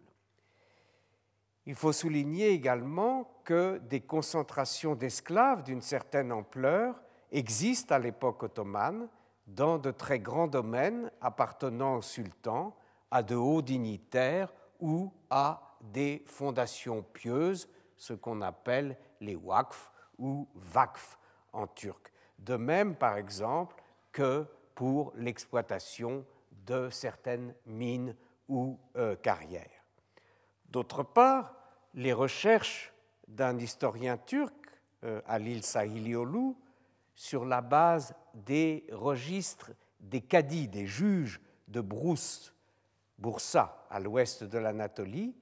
[1.66, 6.94] Il faut souligner également que des concentrations d'esclaves d'une certaine ampleur
[7.32, 9.08] existent à l'époque ottomane
[9.46, 12.76] dans de très grands domaines appartenant au sultan,
[13.10, 20.48] à de hauts dignitaires ou à des fondations pieuses, ce qu'on appelle les waqf ou
[20.54, 21.18] vakf
[21.52, 22.12] en turc.
[22.38, 23.76] De même, par exemple,
[24.12, 26.24] que pour l'exploitation
[26.66, 28.14] de certaines mines
[28.48, 29.84] ou euh, carrières.
[30.68, 31.54] D'autre part,
[31.94, 32.92] les recherches
[33.26, 34.54] d'un historien turc,
[35.04, 36.54] euh, Alil Sahiliolu,
[37.14, 42.54] sur la base des registres des cadis, des juges de Brousse,
[43.18, 45.34] Boursa, à l'ouest de l'Anatolie,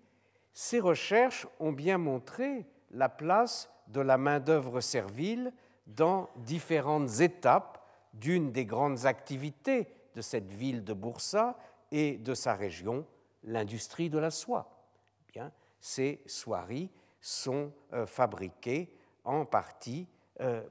[0.52, 5.53] ces recherches ont bien montré la place de la main-d'œuvre servile
[5.87, 11.59] dans différentes étapes d'une des grandes activités de cette ville de Boursa
[11.90, 13.07] et de sa région,
[13.42, 14.70] l'industrie de la soie.
[15.33, 18.92] Bien, ces soieries sont euh, fabriquées
[19.25, 20.07] en partie
[20.40, 20.62] euh,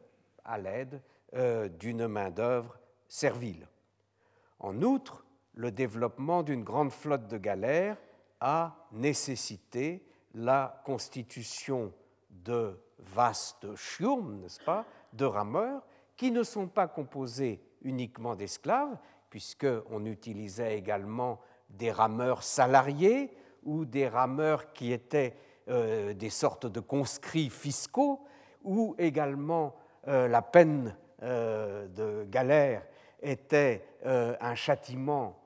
[0.45, 1.01] à l'aide
[1.33, 3.67] euh, d'une main-d'œuvre servile.
[4.59, 7.97] En outre, le développement d'une grande flotte de galères
[8.39, 11.93] a nécessité la constitution
[12.29, 15.81] de vastes chiourmes, n'est-ce pas, de rameurs,
[16.15, 18.97] qui ne sont pas composés uniquement d'esclaves,
[19.29, 21.39] puisqu'on utilisait également
[21.69, 25.35] des rameurs salariés ou des rameurs qui étaient
[25.69, 28.21] euh, des sortes de conscrits fiscaux,
[28.63, 29.75] ou également
[30.07, 32.83] euh, la peine euh, de galère
[33.21, 35.39] était un châtiment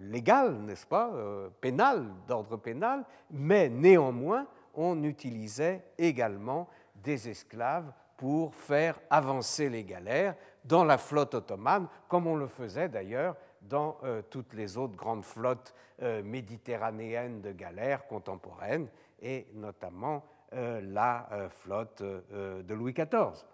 [0.00, 1.12] légal, n'est-ce pas,
[1.60, 6.68] pénal, d'ordre pénal, mais néanmoins on utilisait également
[7.02, 10.34] des esclaves pour faire avancer les galères
[10.64, 15.24] dans la flotte ottomane, comme on le faisait d'ailleurs dans euh, toutes les autres grandes
[15.24, 18.88] flottes euh, méditerranéennes de galères contemporaines,
[19.20, 23.44] et notamment euh, la flotte de Louis XIV.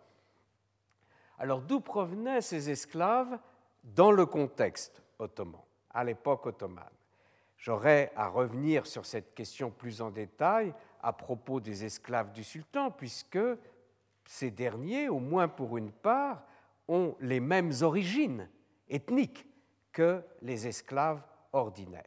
[1.38, 3.38] Alors d'où provenaient ces esclaves
[3.82, 5.60] dans le contexte ottoman,
[5.90, 6.84] à l'époque ottomane?
[7.56, 10.74] J'aurais à revenir sur cette question plus en détail
[11.04, 13.38] à propos des esclaves du sultan, puisque
[14.24, 16.42] ces derniers, au moins pour une part,
[16.88, 18.48] ont les mêmes origines
[18.88, 19.46] ethniques
[19.92, 22.02] que les esclaves ordinaires.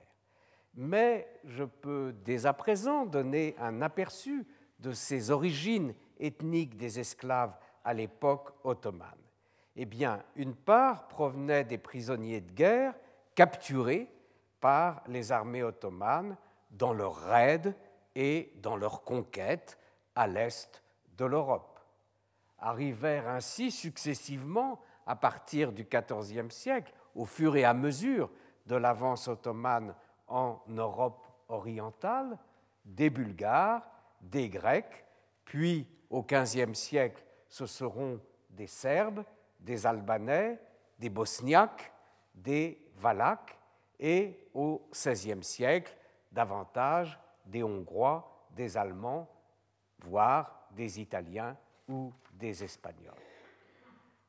[0.74, 4.46] Mais je peux dès à présent donner un aperçu
[4.80, 9.18] de ces origines ethniques des esclaves à l'époque ottomane.
[9.76, 12.96] Eh bien, une part provenait des prisonniers de guerre
[13.36, 14.10] capturés
[14.60, 16.36] par les armées ottomanes
[16.72, 17.74] dans leurs raids
[18.18, 19.78] et dans leurs conquêtes
[20.16, 20.84] à l'est
[21.18, 21.80] de l'Europe.
[22.58, 28.32] Arrivèrent ainsi successivement, à partir du XIVe siècle, au fur et à mesure
[28.66, 29.94] de l'avance ottomane
[30.28, 32.40] en Europe orientale,
[32.84, 33.88] des Bulgares,
[34.20, 35.06] des Grecs,
[35.46, 39.24] puis au XVe siècle, ce seront des Serbes,
[39.60, 40.60] des Albanais,
[40.98, 41.92] des Bosniaques,
[42.34, 43.60] des Valaques,
[44.00, 45.96] et au XVIe siècle,
[46.32, 49.28] davantage des Hongrois, des Allemands,
[50.00, 53.14] voire des Italiens ou des Espagnols.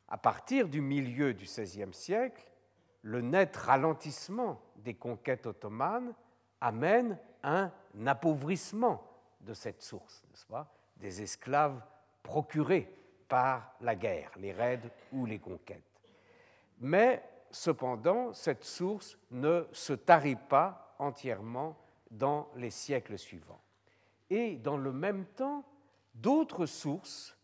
[0.09, 2.51] À partir du milieu du XVIe siècle,
[3.03, 6.15] le net ralentissement des conquêtes ottomanes
[6.61, 7.71] amène un
[8.07, 9.05] appauvrissement
[9.41, 10.67] de cette source, n'est-ce pas,
[10.97, 11.81] des esclaves
[12.23, 12.91] procurés
[13.29, 15.83] par la guerre, les raids ou les conquêtes.
[16.81, 21.77] Mais cependant, cette source ne se tarit pas entièrement
[22.11, 23.61] dans les siècles suivants.
[24.31, 25.65] Et dans le même temps,
[26.15, 27.37] d'autres sources,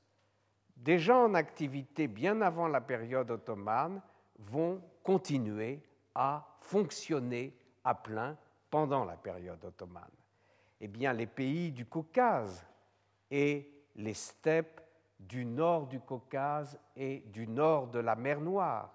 [0.76, 4.00] déjà en activité bien avant la période ottomane,
[4.38, 5.80] vont continuer
[6.14, 8.36] à fonctionner à plein
[8.70, 10.10] pendant la période ottomane.
[10.80, 12.66] Eh bien, les pays du Caucase
[13.30, 14.80] et les steppes
[15.18, 18.92] du nord du Caucase et du nord de la mer Noire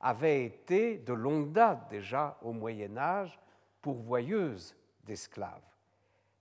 [0.00, 3.38] avaient été de longue date déjà au Moyen Âge
[3.80, 5.62] pourvoyeuses d'esclaves.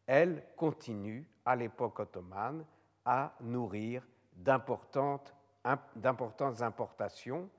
[0.05, 2.65] Elles continuent à l'époque ottomane
[3.05, 5.33] à nourrir d'importantes
[6.61, 7.49] importations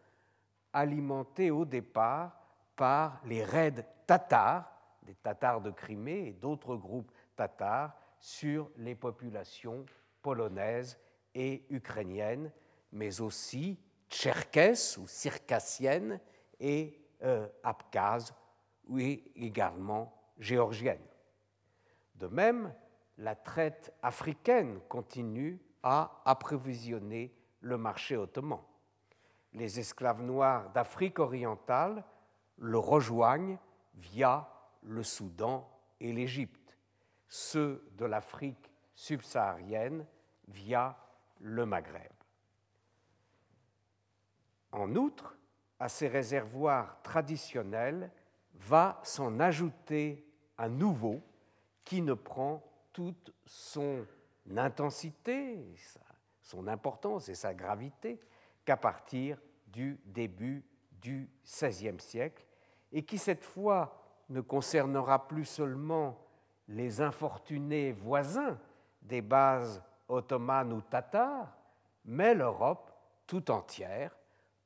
[0.72, 2.32] alimentées au départ
[2.76, 4.70] par les raids tatars,
[5.02, 9.84] des tatars de Crimée et d'autres groupes tatars sur les populations
[10.22, 10.98] polonaises
[11.34, 12.50] et ukrainiennes,
[12.92, 13.78] mais aussi
[14.08, 16.20] tcherkesses ou circassiennes
[16.58, 18.34] et euh, abkhazes,
[18.98, 21.06] et également géorgiennes.
[22.16, 22.72] De même,
[23.18, 28.60] la traite africaine continue à approvisionner le marché ottoman.
[29.52, 32.04] Les esclaves noirs d'Afrique orientale
[32.58, 33.58] le rejoignent
[33.94, 34.48] via
[34.82, 35.68] le Soudan
[36.00, 36.76] et l'Égypte,
[37.28, 40.06] ceux de l'Afrique subsaharienne
[40.48, 40.96] via
[41.40, 42.12] le Maghreb.
[44.72, 45.36] En outre,
[45.78, 48.10] à ces réservoirs traditionnels
[48.54, 50.26] va s'en ajouter
[50.58, 51.20] un nouveau
[51.84, 54.06] qui ne prend toute son
[54.56, 55.74] intensité,
[56.40, 58.20] son importance et sa gravité
[58.64, 62.44] qu'à partir du début du XVIe siècle
[62.92, 66.18] et qui cette fois ne concernera plus seulement
[66.68, 68.58] les infortunés voisins
[69.02, 71.54] des bases ottomanes ou tatares,
[72.04, 72.90] mais l'Europe
[73.26, 74.16] tout entière,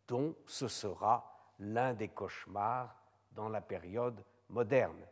[0.07, 2.98] dont ce sera l'un des cauchemars
[3.39, 5.07] dans la période moderne.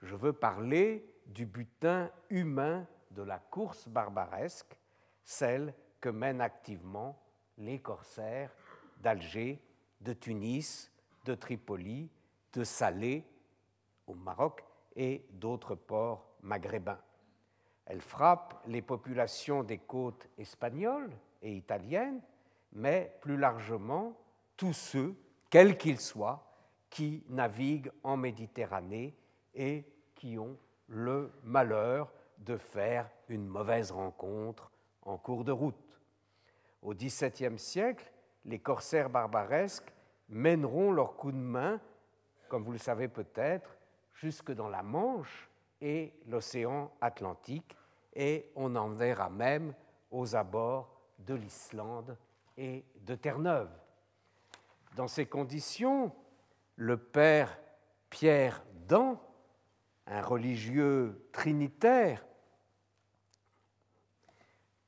[0.00, 4.74] Je veux parler du butin humain de la course barbaresque,
[5.22, 7.22] celle que mènent activement
[7.58, 8.56] les corsaires
[9.00, 9.60] d'Alger,
[10.00, 10.90] de Tunis,
[11.26, 12.08] de Tripoli,
[12.54, 13.22] de Salé
[14.06, 14.64] au Maroc
[14.96, 17.02] et d'autres ports maghrébins.
[17.84, 22.22] Elle frappe les populations des côtes espagnoles et italiennes,
[22.72, 24.16] mais plus largement
[24.56, 25.14] tous ceux,
[25.50, 26.51] quels qu'ils soient,
[26.92, 29.16] qui naviguent en Méditerranée
[29.54, 29.84] et
[30.14, 34.70] qui ont le malheur de faire une mauvaise rencontre
[35.00, 35.74] en cours de route.
[36.82, 38.12] Au XVIIe siècle,
[38.44, 39.90] les corsaires barbaresques
[40.28, 41.80] mèneront leur coup de main,
[42.48, 43.74] comme vous le savez peut-être,
[44.12, 45.48] jusque dans la Manche
[45.80, 47.74] et l'océan Atlantique,
[48.14, 49.72] et on en verra même
[50.10, 52.18] aux abords de l'Islande
[52.58, 53.70] et de Terre-Neuve.
[54.94, 56.12] Dans ces conditions,
[56.76, 57.58] le père
[58.10, 59.16] Pierre Dan,
[60.06, 62.24] un religieux trinitaire,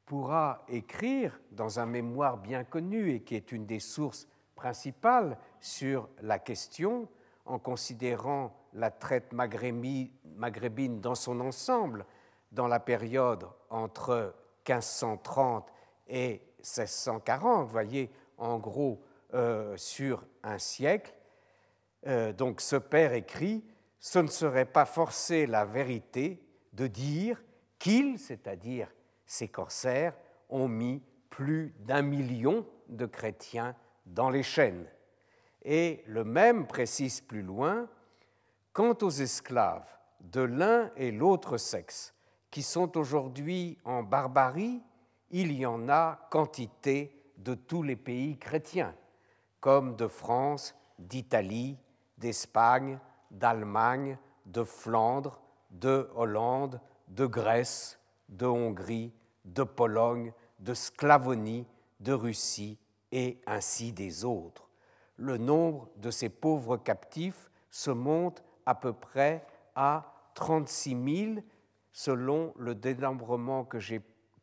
[0.05, 6.09] pourra écrire dans un mémoire bien connu et qui est une des sources principales sur
[6.21, 7.09] la question,
[7.47, 12.07] en considérant la traite maghrébine dans son ensemble
[12.53, 14.35] dans la période entre
[14.69, 15.67] 1530
[16.09, 19.03] et 1640, vous voyez en gros
[19.35, 21.13] euh, sur un siècle.
[22.07, 23.65] Euh, donc ce père écrit,
[23.99, 26.43] ce ne serait pas forcer la vérité
[26.73, 27.43] de dire
[27.79, 28.89] qu'ils, c'est-à-dire
[29.27, 30.15] ces corsaires,
[30.49, 33.75] ont mis plus d'un million de chrétiens
[34.07, 34.87] dans les chaînes.
[35.63, 37.89] Et le même précise plus loin,
[38.73, 39.89] quant aux esclaves
[40.21, 42.15] de l'un et l'autre sexe
[42.51, 44.83] qui sont aujourd'hui en barbarie,
[45.31, 48.95] il y en a quantité de tous les pays chrétiens,
[49.61, 51.79] comme de France, d'Italie,
[52.19, 52.99] d'Espagne,
[53.31, 55.41] d'Allemagne, de Flandre,
[55.71, 57.99] de Hollande, de Grèce,
[58.29, 59.13] de Hongrie,
[59.45, 61.67] de Pologne, de Sclavonie,
[62.01, 62.79] de Russie
[63.13, 64.69] et ainsi des autres.
[65.17, 71.47] Le nombre de ces pauvres captifs se monte à peu près à 36 000
[71.93, 73.79] selon le dénombrement que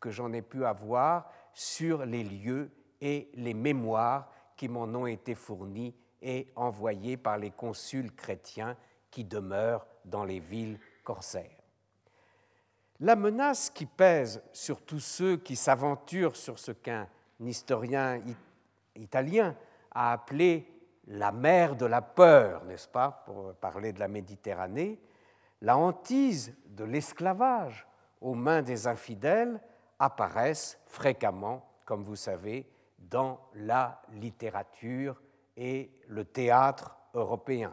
[0.10, 5.94] j'en ai pu avoir sur les lieux et les mémoires qui m'en ont été fournis
[6.22, 8.78] et envoyés par les consuls chrétiens
[9.10, 11.58] qui demeurent dans les villes corsaires.
[13.00, 17.08] La menace qui pèse sur tous ceux qui s'aventurent sur ce qu'un
[17.40, 18.22] historien
[18.96, 19.56] italien
[19.92, 20.68] a appelé
[21.08, 25.00] la mer de la peur, n'est-ce pas, pour parler de la Méditerranée,
[25.62, 27.88] la hantise de l'esclavage
[28.22, 29.60] aux mains des infidèles
[30.00, 32.68] apparaissent fréquemment, comme vous savez,
[33.00, 35.20] dans la littérature
[35.64, 37.72] et le théâtre européen.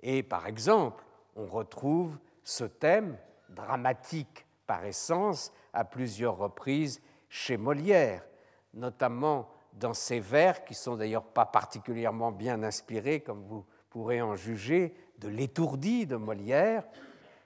[0.00, 1.04] Et par exemple,
[1.36, 3.16] on retrouve ce thème
[3.48, 8.26] dramatique par essence à plusieurs reprises chez Molière,
[8.74, 14.34] notamment dans ses vers, qui sont d'ailleurs pas particulièrement bien inspirés, comme vous pourrez en
[14.34, 16.82] juger, de l'étourdi de Molière,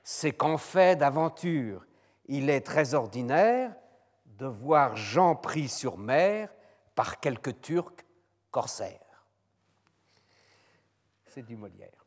[0.02, 1.84] c'est qu'en fait d'aventure,
[2.28, 3.74] il est très ordinaire
[4.24, 6.48] de voir Jean pris sur mer
[6.94, 8.06] par quelques Turcs
[8.50, 9.05] corsaires.
[11.42, 12.04] Du Molière.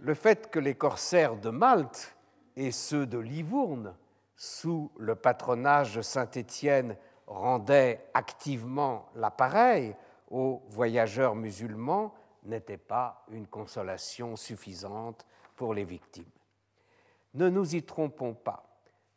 [0.00, 2.16] Le fait que les corsaires de Malte
[2.56, 3.96] et ceux de Livourne,
[4.36, 6.96] sous le patronage de Saint-Étienne,
[7.26, 9.94] rendaient activement l'appareil
[10.30, 16.30] aux voyageurs musulmans n'était pas une consolation suffisante pour les victimes.
[17.34, 18.64] Ne nous y trompons pas,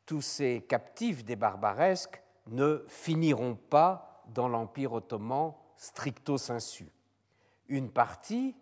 [0.05, 6.87] tous ces captifs des barbaresques ne finiront pas dans l'Empire ottoman stricto sensu.
[7.69, 8.55] Une partie,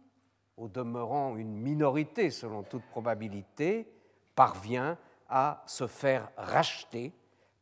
[0.62, 3.92] au demeurant une minorité selon toute probabilité,
[4.36, 4.96] parvient
[5.28, 7.14] à se faire racheter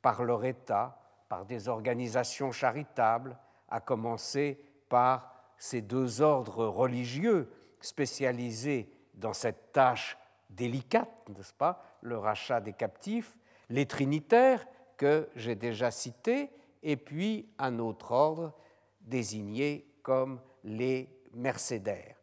[0.02, 3.38] par leur État, par des organisations charitables,
[3.70, 10.18] à commencer par ces deux ordres religieux spécialisés dans cette tâche
[10.50, 13.38] délicate, n'est-ce pas, le rachat des captifs,
[13.70, 16.50] les trinitaires que j'ai déjà cités,
[16.84, 18.54] et puis un autre ordre
[19.00, 22.18] désigné comme les mercédaires.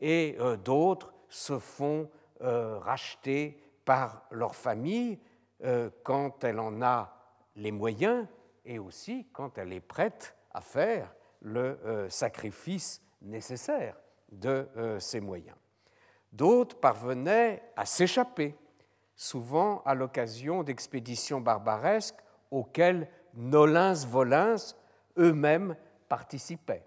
[0.00, 2.10] Et euh, d'autres se font
[2.42, 5.18] euh, racheter par leur famille
[5.64, 7.14] euh, quand elle en a
[7.56, 8.26] les moyens
[8.64, 13.96] et aussi quand elle est prête à faire le sacrifice nécessaire
[14.30, 15.56] de ces moyens.
[16.32, 18.54] D'autres parvenaient à s'échapper,
[19.16, 24.74] souvent à l'occasion d'expéditions barbaresques auxquelles Nolins-Volins
[25.18, 25.76] eux-mêmes
[26.08, 26.84] participaient.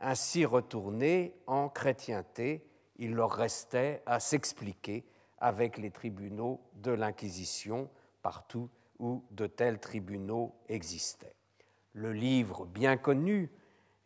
[0.00, 2.64] Ainsi retournés en chrétienté,
[2.96, 5.04] il leur restait à s'expliquer
[5.38, 7.88] avec les tribunaux de l'Inquisition
[8.22, 11.34] partout où de tels tribunaux existaient.
[11.92, 13.50] Le livre bien connu,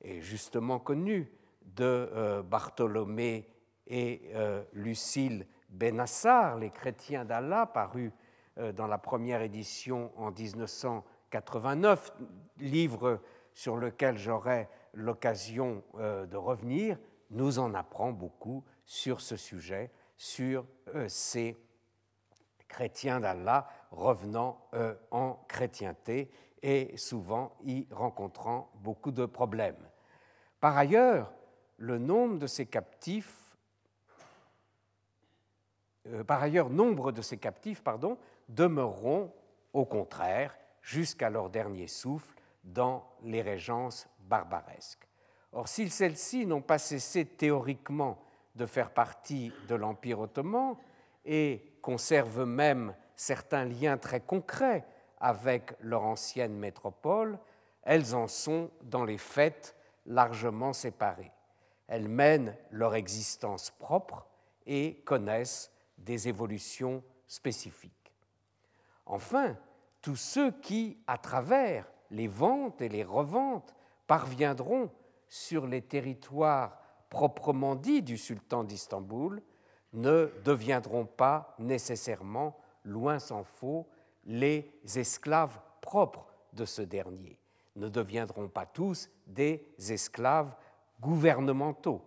[0.01, 1.31] et justement connu,
[1.77, 3.49] de euh, Bartholomé
[3.87, 8.13] et euh, Lucille Benassar, Les chrétiens d'Allah, paru
[8.59, 12.13] euh, dans la première édition en 1989,
[12.59, 13.21] livre
[13.53, 16.99] sur lequel j'aurai l'occasion euh, de revenir,
[17.31, 20.67] nous en apprend beaucoup sur ce sujet, sur
[21.09, 21.57] ces
[22.69, 24.69] chrétiens d'Allah revenant
[25.11, 26.31] en chrétienté
[26.63, 29.89] et souvent y rencontrant beaucoup de problèmes.
[30.61, 31.33] Par ailleurs,
[31.79, 33.45] le nombre de ces captifs
[36.09, 37.83] euh, par ailleurs, nombre de ces captifs
[38.49, 39.33] demeureront,
[39.73, 42.35] au contraire, jusqu'à leur dernier souffle,
[42.65, 45.07] dans les régences barbaresques.
[45.53, 48.19] Or, si celles-ci n'ont pas cessé théoriquement
[48.57, 50.77] de faire partie de l'Empire ottoman
[51.25, 54.85] et conservent même certains liens très concrets
[55.21, 57.39] avec leur ancienne métropole,
[57.83, 61.33] elles en sont, dans les faits, largement séparées.
[61.87, 64.27] Elles mènent leur existence propre
[64.67, 68.13] et connaissent des évolutions spécifiques.
[69.07, 69.57] Enfin,
[70.01, 73.75] tous ceux qui, à travers les ventes et les reventes,
[74.07, 74.91] parviendront
[75.29, 76.79] sur les territoires
[77.11, 79.43] proprement dits du sultan d'Istanbul
[79.93, 83.89] ne deviendront pas nécessairement, loin s'en faut,
[84.25, 87.39] les esclaves propres de ce dernier,
[87.77, 90.55] ne deviendront pas tous des esclaves
[91.01, 92.03] gouvernementaux.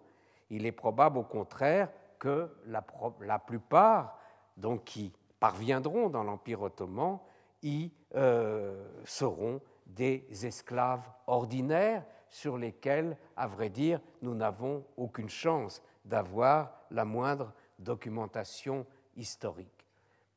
[0.50, 4.18] Il est probable au contraire que la, plupart
[4.56, 7.20] donc, qui parviendront dans l'Empire ottoman
[7.62, 15.82] y euh, seront des esclaves ordinaires sur lesquels, à vrai dire, nous n'avons aucune chance
[16.04, 18.86] d'avoir la moindre documentation
[19.16, 19.86] historique.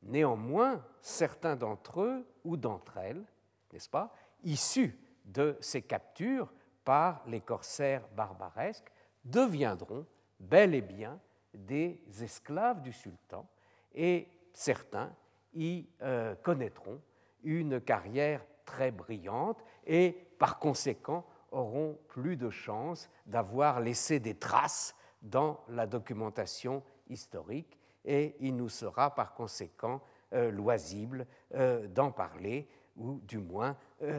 [0.03, 3.23] Néanmoins, certains d'entre eux ou d'entre elles,
[3.71, 6.51] n'est-ce pas, issus de ces captures
[6.83, 8.91] par les corsaires barbaresques
[9.23, 10.05] deviendront
[10.39, 11.19] bel et bien
[11.53, 13.47] des esclaves du sultan
[13.93, 15.13] et certains
[15.53, 16.99] y euh, connaîtront
[17.43, 24.95] une carrière très brillante et par conséquent auront plus de chances d'avoir laissé des traces
[25.21, 30.01] dans la documentation historique et il nous sera par conséquent
[30.33, 33.77] euh, loisible euh, d'en parler ou du moins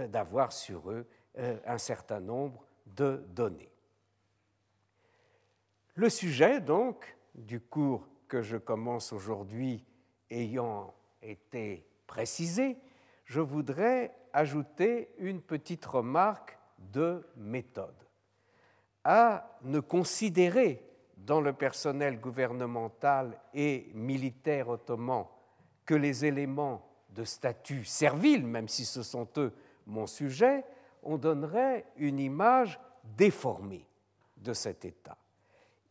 [0.09, 3.72] d'avoir sur eux un certain nombre de données.
[5.95, 9.84] Le sujet, donc, du cours que je commence aujourd'hui
[10.30, 12.78] ayant été précisé,
[13.25, 17.95] je voudrais ajouter une petite remarque de méthode.
[19.05, 20.85] À ne considérer
[21.16, 25.27] dans le personnel gouvernemental et militaire ottoman
[25.85, 29.53] que les éléments de statut servile, même si ce sont eux
[29.87, 30.64] mon sujet,
[31.03, 32.79] on donnerait une image
[33.16, 33.87] déformée
[34.37, 35.16] de cet État.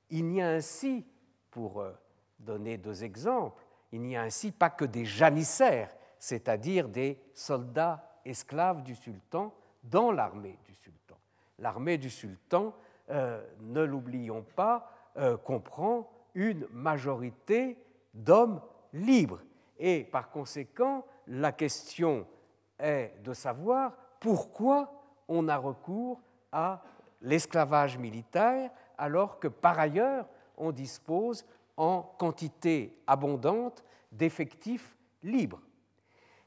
[0.10, 1.06] Il n'y a ainsi,
[1.50, 1.92] pour euh,
[2.40, 3.62] donner deux exemples,
[3.92, 9.52] il n'y a ainsi pas que des janissaires, c'est-à-dire des soldats esclaves du sultan
[9.84, 11.18] dans l'armée du sultan.
[11.58, 12.76] L'armée du sultan,
[13.10, 17.76] euh, ne l'oublions pas, euh, comprend une majorité
[18.14, 18.62] d'hommes
[18.94, 19.42] libres.
[19.80, 22.28] Et par conséquent, la question
[22.78, 24.94] est de savoir pourquoi
[25.28, 26.84] on a recours à
[27.22, 31.44] l'esclavage militaire alors que par ailleurs on dispose
[31.78, 35.62] en quantité abondante d'effectifs libres.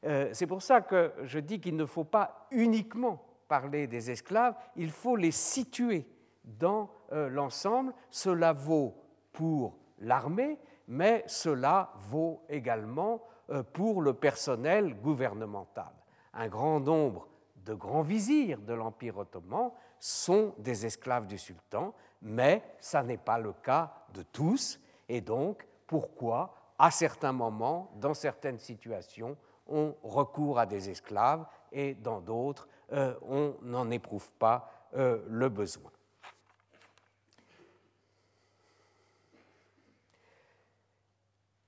[0.05, 4.55] Euh, c'est pour ça que je dis qu'il ne faut pas uniquement parler des esclaves,
[4.76, 6.07] il faut les situer
[6.44, 7.92] dans euh, l'ensemble.
[8.11, 8.94] Cela vaut
[9.32, 15.92] pour l'armée, mais cela vaut également euh, pour le personnel gouvernemental.
[16.34, 22.62] Un grand nombre de grands vizirs de l'Empire ottoman sont des esclaves du sultan, mais
[22.78, 24.78] ça n'est pas le cas de tous,
[25.09, 29.36] et donc pourquoi, à certains moments, dans certaines situations,
[29.66, 35.48] on recourt à des esclaves et dans d'autres, euh, on n'en éprouve pas euh, le
[35.48, 35.90] besoin.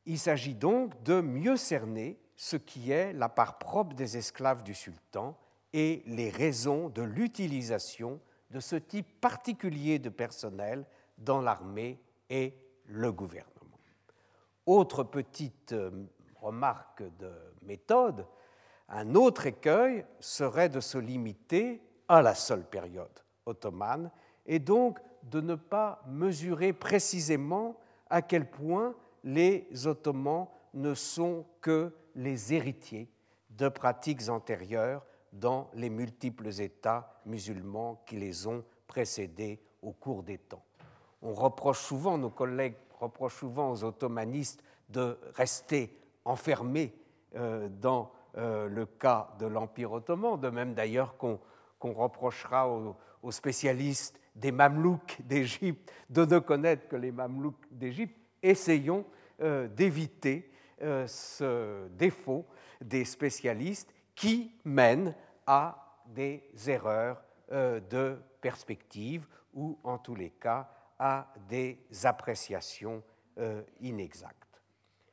[0.04, 4.74] Il s'agit donc de mieux cerner ce qui est la part propre des esclaves du
[4.74, 5.36] sultan
[5.72, 8.20] et les raisons de l'utilisation
[8.50, 10.86] de ce type particulier de personnel
[11.18, 11.98] dans l'armée
[12.30, 13.52] et le gouvernement.
[14.66, 16.06] Autre petite euh,
[16.40, 17.32] remarque de
[17.66, 18.26] méthode,
[18.88, 23.10] un autre écueil serait de se limiter à la seule période
[23.46, 24.10] ottomane
[24.46, 27.76] et donc de ne pas mesurer précisément
[28.10, 28.94] à quel point
[29.24, 33.10] les Ottomans ne sont que les héritiers
[33.50, 40.38] de pratiques antérieures dans les multiples États musulmans qui les ont précédés au cours des
[40.38, 40.62] temps.
[41.22, 46.94] On reproche souvent, nos collègues reprochent souvent aux ottomanistes de rester enfermés
[47.34, 51.38] dans euh, le cas de l'Empire ottoman, de même d'ailleurs qu'on
[51.80, 52.96] reprochera aux,
[53.30, 58.16] spécialistes des Mamelouks d'Égypte de ne connaître que les Mamelouks d'Égypte.
[58.42, 59.04] Essayons
[59.40, 60.50] euh, d'éviter
[61.06, 62.44] ce défaut
[62.82, 65.14] des spécialistes qui mènent
[65.46, 67.22] à des erreurs
[67.52, 70.68] euh, de perspective ou en tous les cas
[70.98, 73.02] à des appréciations
[73.38, 74.45] euh, inexactes.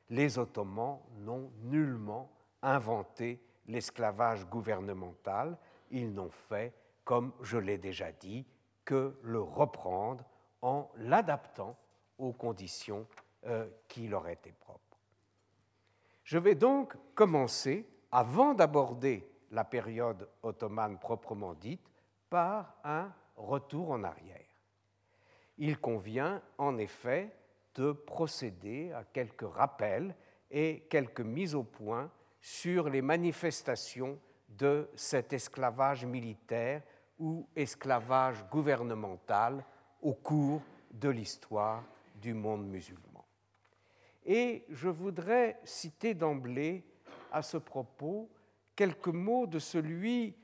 [0.09, 2.31] Les Ottomans n'ont nullement
[2.61, 5.57] inventé l'esclavage gouvernemental,
[5.91, 6.73] ils n'ont fait,
[7.03, 8.45] comme je l'ai déjà dit,
[8.85, 10.25] que le reprendre
[10.61, 11.77] en l'adaptant
[12.17, 13.07] aux conditions
[13.45, 14.79] euh, qui leur étaient propres.
[16.23, 21.91] Je vais donc commencer, avant d'aborder la période ottomane proprement dite
[22.29, 24.39] par un retour en arrière.
[25.57, 27.35] Il convient en effet
[27.75, 30.15] de procéder à quelques rappels
[30.51, 34.19] et quelques mises au point sur les manifestations
[34.49, 36.83] de cet esclavage militaire
[37.17, 39.63] ou esclavage gouvernemental
[40.01, 40.61] au cours
[40.91, 41.83] de l'histoire
[42.15, 43.25] du monde musulman.
[44.25, 46.83] Et je voudrais citer d'emblée
[47.31, 48.29] à ce propos
[48.75, 50.35] quelques mots de celui,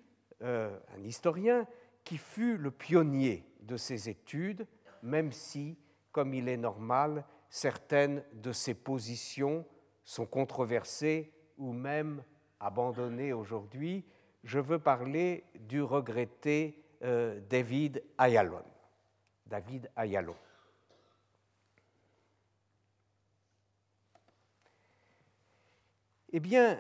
[0.42, 1.68] euh, un historien,
[2.04, 4.66] qui fut le pionnier de ces études,
[5.04, 5.78] même si,
[6.12, 9.66] comme il est normal, certaines de ses positions
[10.04, 12.24] sont controversées ou même
[12.60, 14.06] abandonnées aujourd'hui.
[14.44, 18.64] Je veux parler du regretté euh, David Ayalon.
[19.46, 20.36] David Ayalon.
[26.32, 26.80] Eh bien,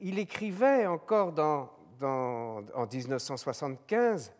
[0.00, 1.34] il écrivait encore
[2.02, 4.32] en 1975,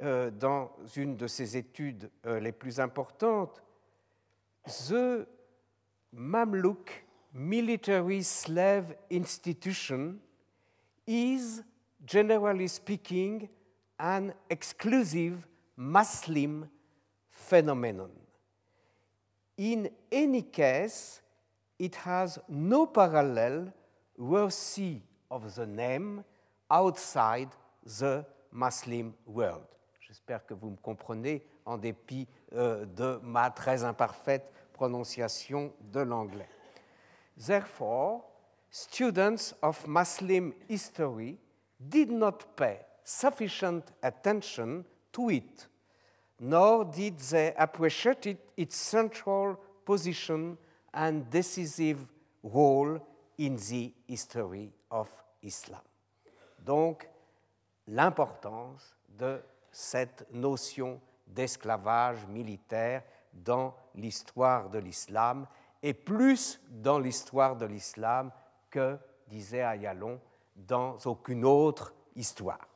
[0.00, 3.62] euh, dans une de ses études euh, les plus importantes,
[4.64, 5.26] The
[6.16, 6.88] Mamluk
[7.34, 10.20] Military Slave Institution
[11.06, 11.62] is,
[12.06, 13.48] generally speaking,
[13.98, 15.46] an exclusive
[15.76, 16.70] Muslim
[17.28, 18.10] phenomenon.
[19.58, 21.20] In any case,
[21.78, 23.72] it has no parallel
[24.16, 26.24] worthy of the name
[26.70, 27.50] outside
[27.98, 29.66] the Muslim world.
[30.00, 36.48] J'espère que vous me comprenez en dépit euh, de ma très imparfaite prononciation de l'anglais.
[37.36, 38.24] Therefore,
[38.70, 41.38] students of Muslim history
[41.80, 45.68] did not pay sufficient attention to it,
[46.40, 50.56] nor did they appreciate its central position
[50.92, 52.06] and decisive
[52.42, 52.98] role
[53.38, 55.08] in the history of
[55.42, 55.82] Islam.
[56.64, 57.08] Donc,
[57.86, 61.00] l'importance de cette notion
[61.34, 65.46] d'esclavage militaire dans l'histoire de l'islam,
[65.82, 68.30] et plus dans l'histoire de l'islam
[68.70, 70.20] que, disait Ayalon,
[70.54, 72.68] dans aucune autre histoire.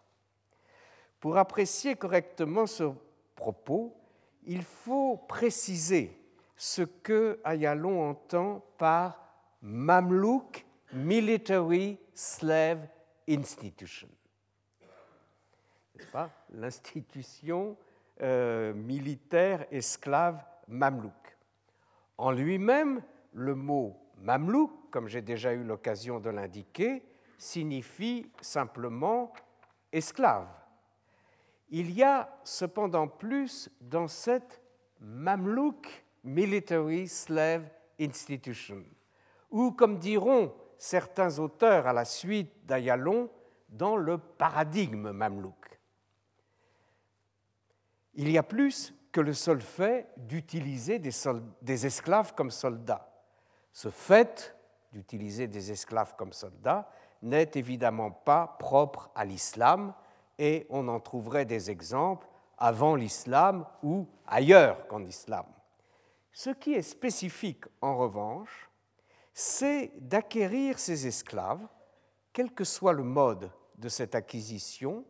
[1.20, 2.90] Pour apprécier correctement ce
[3.34, 3.96] propos,
[4.44, 6.20] il faut préciser
[6.56, 9.20] ce que Ayalon entend par
[9.62, 12.88] Mamluk Military Slave
[13.28, 14.08] Institution
[16.50, 17.76] l'institution
[18.22, 21.36] euh, militaire esclave mamelouk.
[22.16, 23.02] En lui-même,
[23.32, 27.02] le mot mamelouk, comme j'ai déjà eu l'occasion de l'indiquer,
[27.36, 29.32] signifie simplement
[29.92, 30.48] esclave.
[31.70, 34.60] Il y a cependant plus dans cette
[35.00, 37.68] Mamluk Military Slave
[38.00, 38.82] Institution,
[39.50, 43.30] ou comme diront certains auteurs à la suite d'Ayalon,
[43.68, 45.57] dans le paradigme mamelouk.
[48.20, 53.08] Il y a plus que le seul fait d'utiliser des, esclaves comme soldats.
[53.72, 54.56] Ce fait
[54.92, 56.90] d'utiliser des esclaves comme soldats
[57.22, 59.94] n'est évidemment pas propre à l'islam
[60.36, 62.26] et on en trouverait des exemples
[62.58, 65.46] avant l'islam ou ailleurs qu'en islam.
[66.32, 68.68] Ce qui est spécifique en revanche,
[69.32, 71.64] c'est d'acquérir ces esclaves,
[72.32, 75.04] quel que soit le mode de cette acquisition,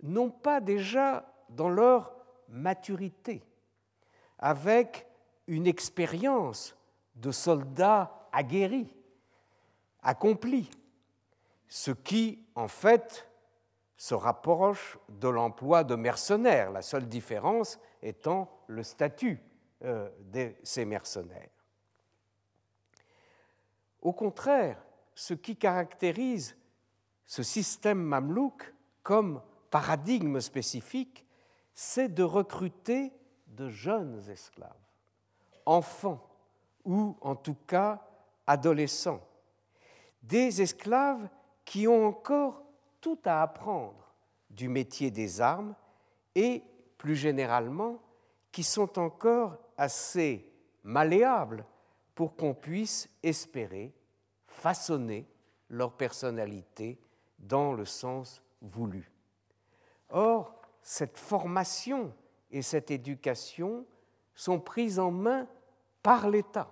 [0.00, 2.19] non pas déjà dans leur
[2.50, 3.42] maturité,
[4.38, 5.06] avec
[5.46, 6.76] une expérience
[7.16, 8.92] de soldat aguerri,
[10.02, 10.70] accompli,
[11.68, 13.28] ce qui, en fait,
[13.96, 19.40] se rapproche de l'emploi de mercenaires, la seule différence étant le statut
[19.84, 21.50] euh, de ces mercenaires.
[24.00, 24.82] Au contraire,
[25.14, 26.56] ce qui caractérise
[27.26, 28.72] ce système mamelouk
[29.02, 31.26] comme paradigme spécifique,
[31.82, 33.10] c'est de recruter
[33.46, 34.68] de jeunes esclaves,
[35.64, 36.28] enfants
[36.84, 38.06] ou en tout cas
[38.46, 39.26] adolescents,
[40.22, 41.26] des esclaves
[41.64, 42.62] qui ont encore
[43.00, 44.12] tout à apprendre
[44.50, 45.74] du métier des armes
[46.34, 46.62] et
[46.98, 47.98] plus généralement
[48.52, 50.52] qui sont encore assez
[50.84, 51.64] malléables
[52.14, 53.94] pour qu'on puisse espérer
[54.46, 55.26] façonner
[55.70, 57.00] leur personnalité
[57.38, 59.10] dans le sens voulu.
[60.10, 62.12] Or, cette formation
[62.50, 63.86] et cette éducation
[64.34, 65.46] sont prises en main
[66.02, 66.70] par l'État,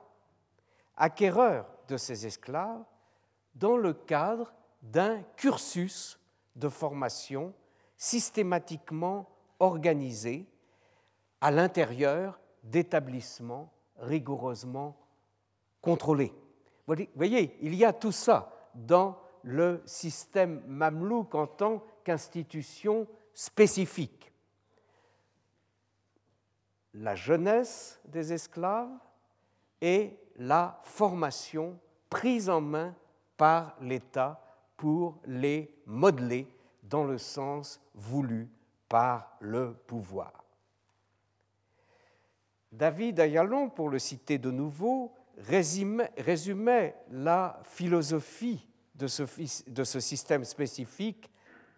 [0.96, 2.84] acquéreur de ces esclaves,
[3.54, 4.52] dans le cadre
[4.82, 6.18] d'un cursus
[6.56, 7.52] de formation
[7.96, 9.28] systématiquement
[9.58, 10.46] organisé
[11.40, 14.96] à l'intérieur d'établissements rigoureusement
[15.80, 16.32] contrôlés.
[16.86, 23.06] Vous voyez, il y a tout ça dans le système mamelouk en tant qu'institution
[23.38, 24.32] spécifique.
[26.94, 28.98] La jeunesse des esclaves
[29.80, 31.78] et la formation
[32.10, 32.96] prise en main
[33.36, 34.42] par l'État
[34.76, 38.48] pour les modeler dans le sens voulu
[38.88, 40.32] par le pouvoir.
[42.72, 48.66] David Ayalon, pour le citer de nouveau, résumait, la philosophie
[48.96, 51.30] de ce système spécifique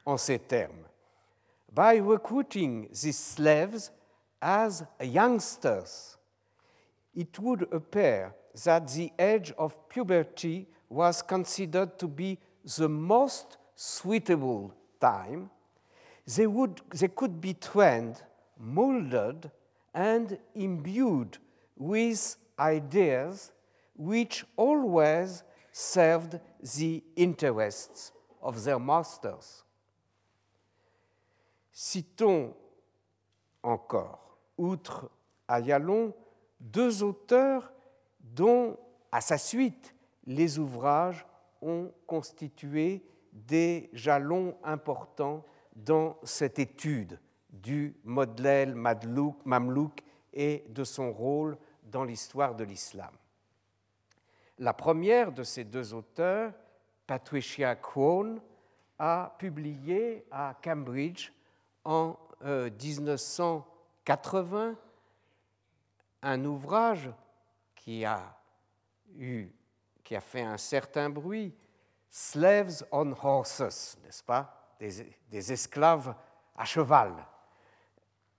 [0.06, 0.89] en ces termes
[1.74, 3.90] by recruiting these slaves
[4.42, 6.16] as youngsters,
[7.14, 12.38] it would appear that the age of puberty was considered to be
[12.76, 15.50] the most suitable time.
[16.36, 18.20] They, would, they could be trained,
[18.58, 19.50] molded,
[19.94, 21.38] and imbued
[21.76, 23.52] with ideas
[23.96, 25.42] which always
[25.72, 26.38] served
[26.76, 28.12] the interests
[28.42, 29.62] of their masters.
[31.82, 32.54] Citons
[33.62, 35.10] encore, outre
[35.48, 36.14] Ayalon,
[36.60, 37.72] deux auteurs
[38.20, 38.76] dont,
[39.10, 39.94] à sa suite,
[40.26, 41.24] les ouvrages
[41.62, 43.02] ont constitué
[43.32, 45.42] des jalons importants
[45.74, 47.18] dans cette étude
[47.48, 50.04] du modèle Mamlouk
[50.34, 53.14] et de son rôle dans l'histoire de l'islam.
[54.58, 56.52] La première de ces deux auteurs,
[57.06, 58.38] Patricia Crone,
[58.98, 61.32] a publié à Cambridge
[61.84, 64.74] en 1980 euh,
[66.22, 67.10] un ouvrage
[67.74, 68.36] qui a,
[69.16, 69.48] eu,
[70.04, 71.54] qui a fait un certain bruit,
[72.10, 74.74] Slaves on Horses, n'est-ce pas?
[74.78, 76.14] Des, des esclaves
[76.56, 77.14] à cheval.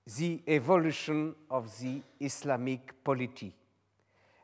[0.06, 3.56] The Evolution of the Islamic Polity.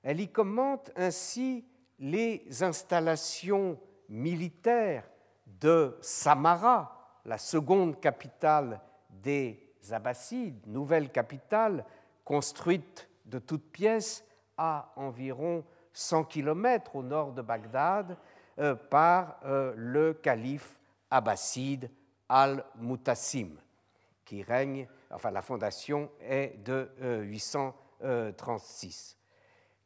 [0.03, 1.65] Elle y commente ainsi
[1.99, 3.77] les installations
[4.07, 5.03] militaires
[5.45, 8.79] de Samara, la seconde capitale
[9.21, 11.85] des Abbassides, nouvelle capitale
[12.25, 14.25] construite de toutes pièces
[14.57, 15.63] à environ
[15.93, 18.17] 100 km au nord de Bagdad
[18.59, 21.89] euh, par euh, le calife abbasside
[22.27, 23.55] al-Mutassim,
[24.25, 26.89] qui règne, enfin la fondation est de
[27.23, 29.17] 836.
[29.17, 29.23] Euh,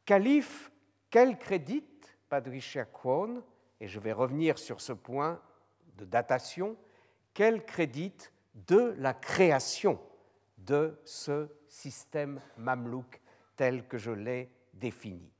[0.05, 0.71] calife,
[1.09, 1.86] quel crédit
[2.27, 3.43] Patricia Kwon,
[3.79, 5.39] et je vais revenir sur ce point
[5.97, 6.75] de datation,
[7.34, 8.13] quel crédit
[8.54, 9.99] de la création
[10.58, 13.22] de ce système mamelouk
[13.56, 15.32] tel que je l'ai défini.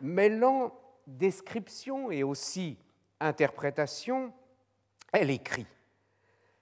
[0.00, 0.72] Mêlant
[1.06, 2.76] description et aussi
[3.20, 4.32] interprétation,
[5.12, 5.66] elle écrit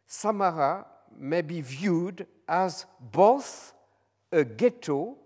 [0.07, 3.75] Samara may be viewed as both
[4.33, 5.17] a ghetto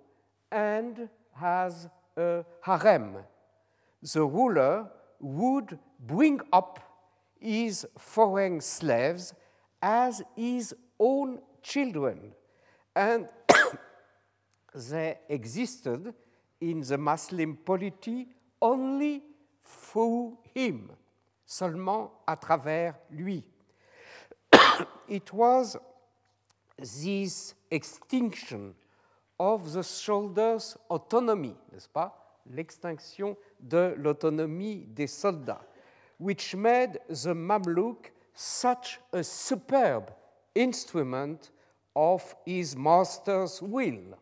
[0.50, 1.08] and
[1.40, 3.24] as a harem.
[4.02, 4.86] The ruler
[5.20, 6.80] would bring up
[7.40, 9.34] his foreign slaves
[9.80, 12.32] as his own children,
[12.94, 13.28] and
[14.74, 16.14] they existed
[16.60, 18.28] in the Muslim polity
[18.60, 19.22] only
[19.64, 20.90] through him,
[21.46, 23.44] seulement à travers lui.
[25.08, 25.76] It was
[26.78, 28.74] this extinction
[29.38, 32.14] of the shoulders autonomy, n'est-ce pas,
[32.50, 35.62] l'extinction de l'autonomie des soldats,
[36.18, 40.12] which made the Mamluk such a superb
[40.54, 41.50] instrument
[41.94, 44.18] of his master's will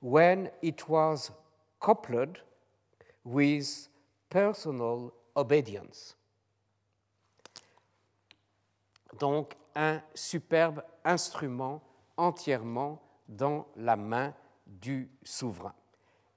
[0.00, 1.30] when it was
[1.80, 2.38] coupled
[3.24, 3.88] with
[4.30, 6.14] personal obedience.
[9.18, 11.80] Donc un superbe instrument
[12.16, 14.34] entièrement dans la main
[14.66, 15.74] du souverain.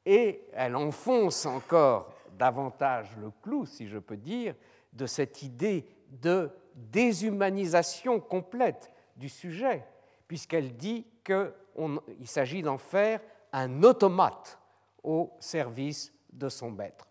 [0.05, 4.55] Et elle enfonce encore davantage le clou, si je peux dire,
[4.93, 9.85] de cette idée de déshumanisation complète du sujet,
[10.27, 13.21] puisqu'elle dit qu'il s'agit d'en faire
[13.53, 14.57] un automate
[15.03, 17.07] au service de son maître.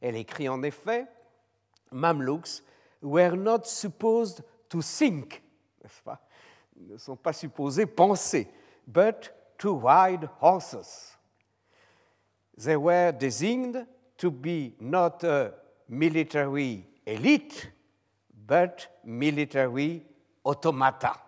[0.00, 1.06] Elle écrit en effet
[1.90, 2.62] Mamluks
[3.02, 5.42] were not supposed to think,
[6.76, 8.48] Ils ne sont pas supposés penser,
[8.86, 11.13] but to ride horses.
[12.56, 13.86] They were designed
[14.18, 15.54] to be not a
[15.88, 17.70] military elite,
[18.46, 20.02] but military
[20.44, 21.20] automata,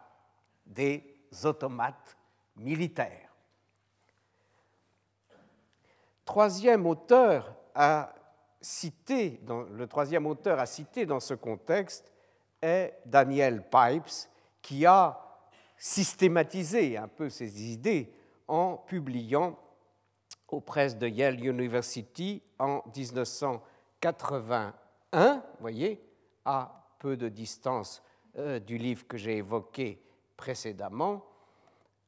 [0.64, 1.02] des
[1.44, 2.16] automates
[2.56, 3.30] militaires.
[6.24, 8.12] Troisième auteur à
[8.60, 12.12] citer, dans, le troisième auteur à citer dans ce contexte
[12.60, 14.28] est Daniel Pipes,
[14.62, 15.20] qui a
[15.76, 18.12] systématisé un peu ses idées
[18.48, 19.58] en publiant
[20.48, 24.74] aux presses de Yale University en 1981,
[25.12, 26.00] vous voyez,
[26.44, 28.02] à peu de distance
[28.38, 30.00] euh, du livre que j'ai évoqué
[30.36, 31.24] précédemment,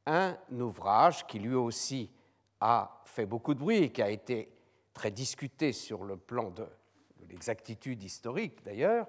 [0.07, 2.11] un ouvrage qui lui aussi
[2.61, 4.51] a fait beaucoup de bruit et qui a été
[4.93, 6.67] très discuté sur le plan de,
[7.29, 9.07] l'exactitude historique d'ailleurs,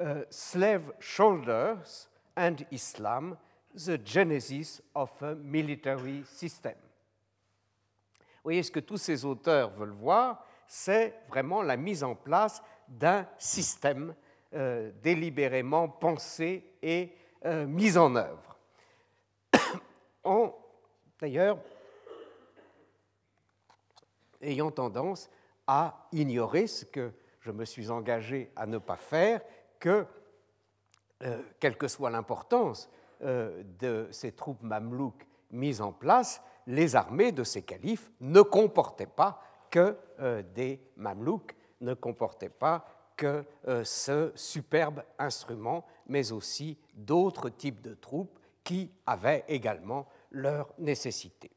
[0.00, 3.36] euh, Slave Shoulders and Islam,
[3.74, 6.74] The Genesis of a Military System.
[8.44, 13.26] Voyez, ce que tous ces auteurs veulent voir, c'est vraiment la mise en place d'un
[13.38, 14.14] système
[14.52, 17.16] euh, délibérément pensé et
[17.46, 18.56] euh, mis en œuvre.
[21.20, 21.58] D'ailleurs,
[24.42, 25.30] ayant tendance
[25.66, 29.40] à ignorer ce que je me suis engagé à ne pas faire,
[29.80, 30.06] que,
[31.22, 32.90] euh, quelle que soit l'importance
[33.20, 39.42] de ces troupes mamelouques mises en place, les armées de ces califes ne comportaient pas
[39.70, 42.84] que euh, des mamelouks, ne comportaient pas
[43.16, 50.72] que euh, ce superbe instrument, mais aussi d'autres types de troupes qui avaient également leurs
[50.78, 51.50] nécessités.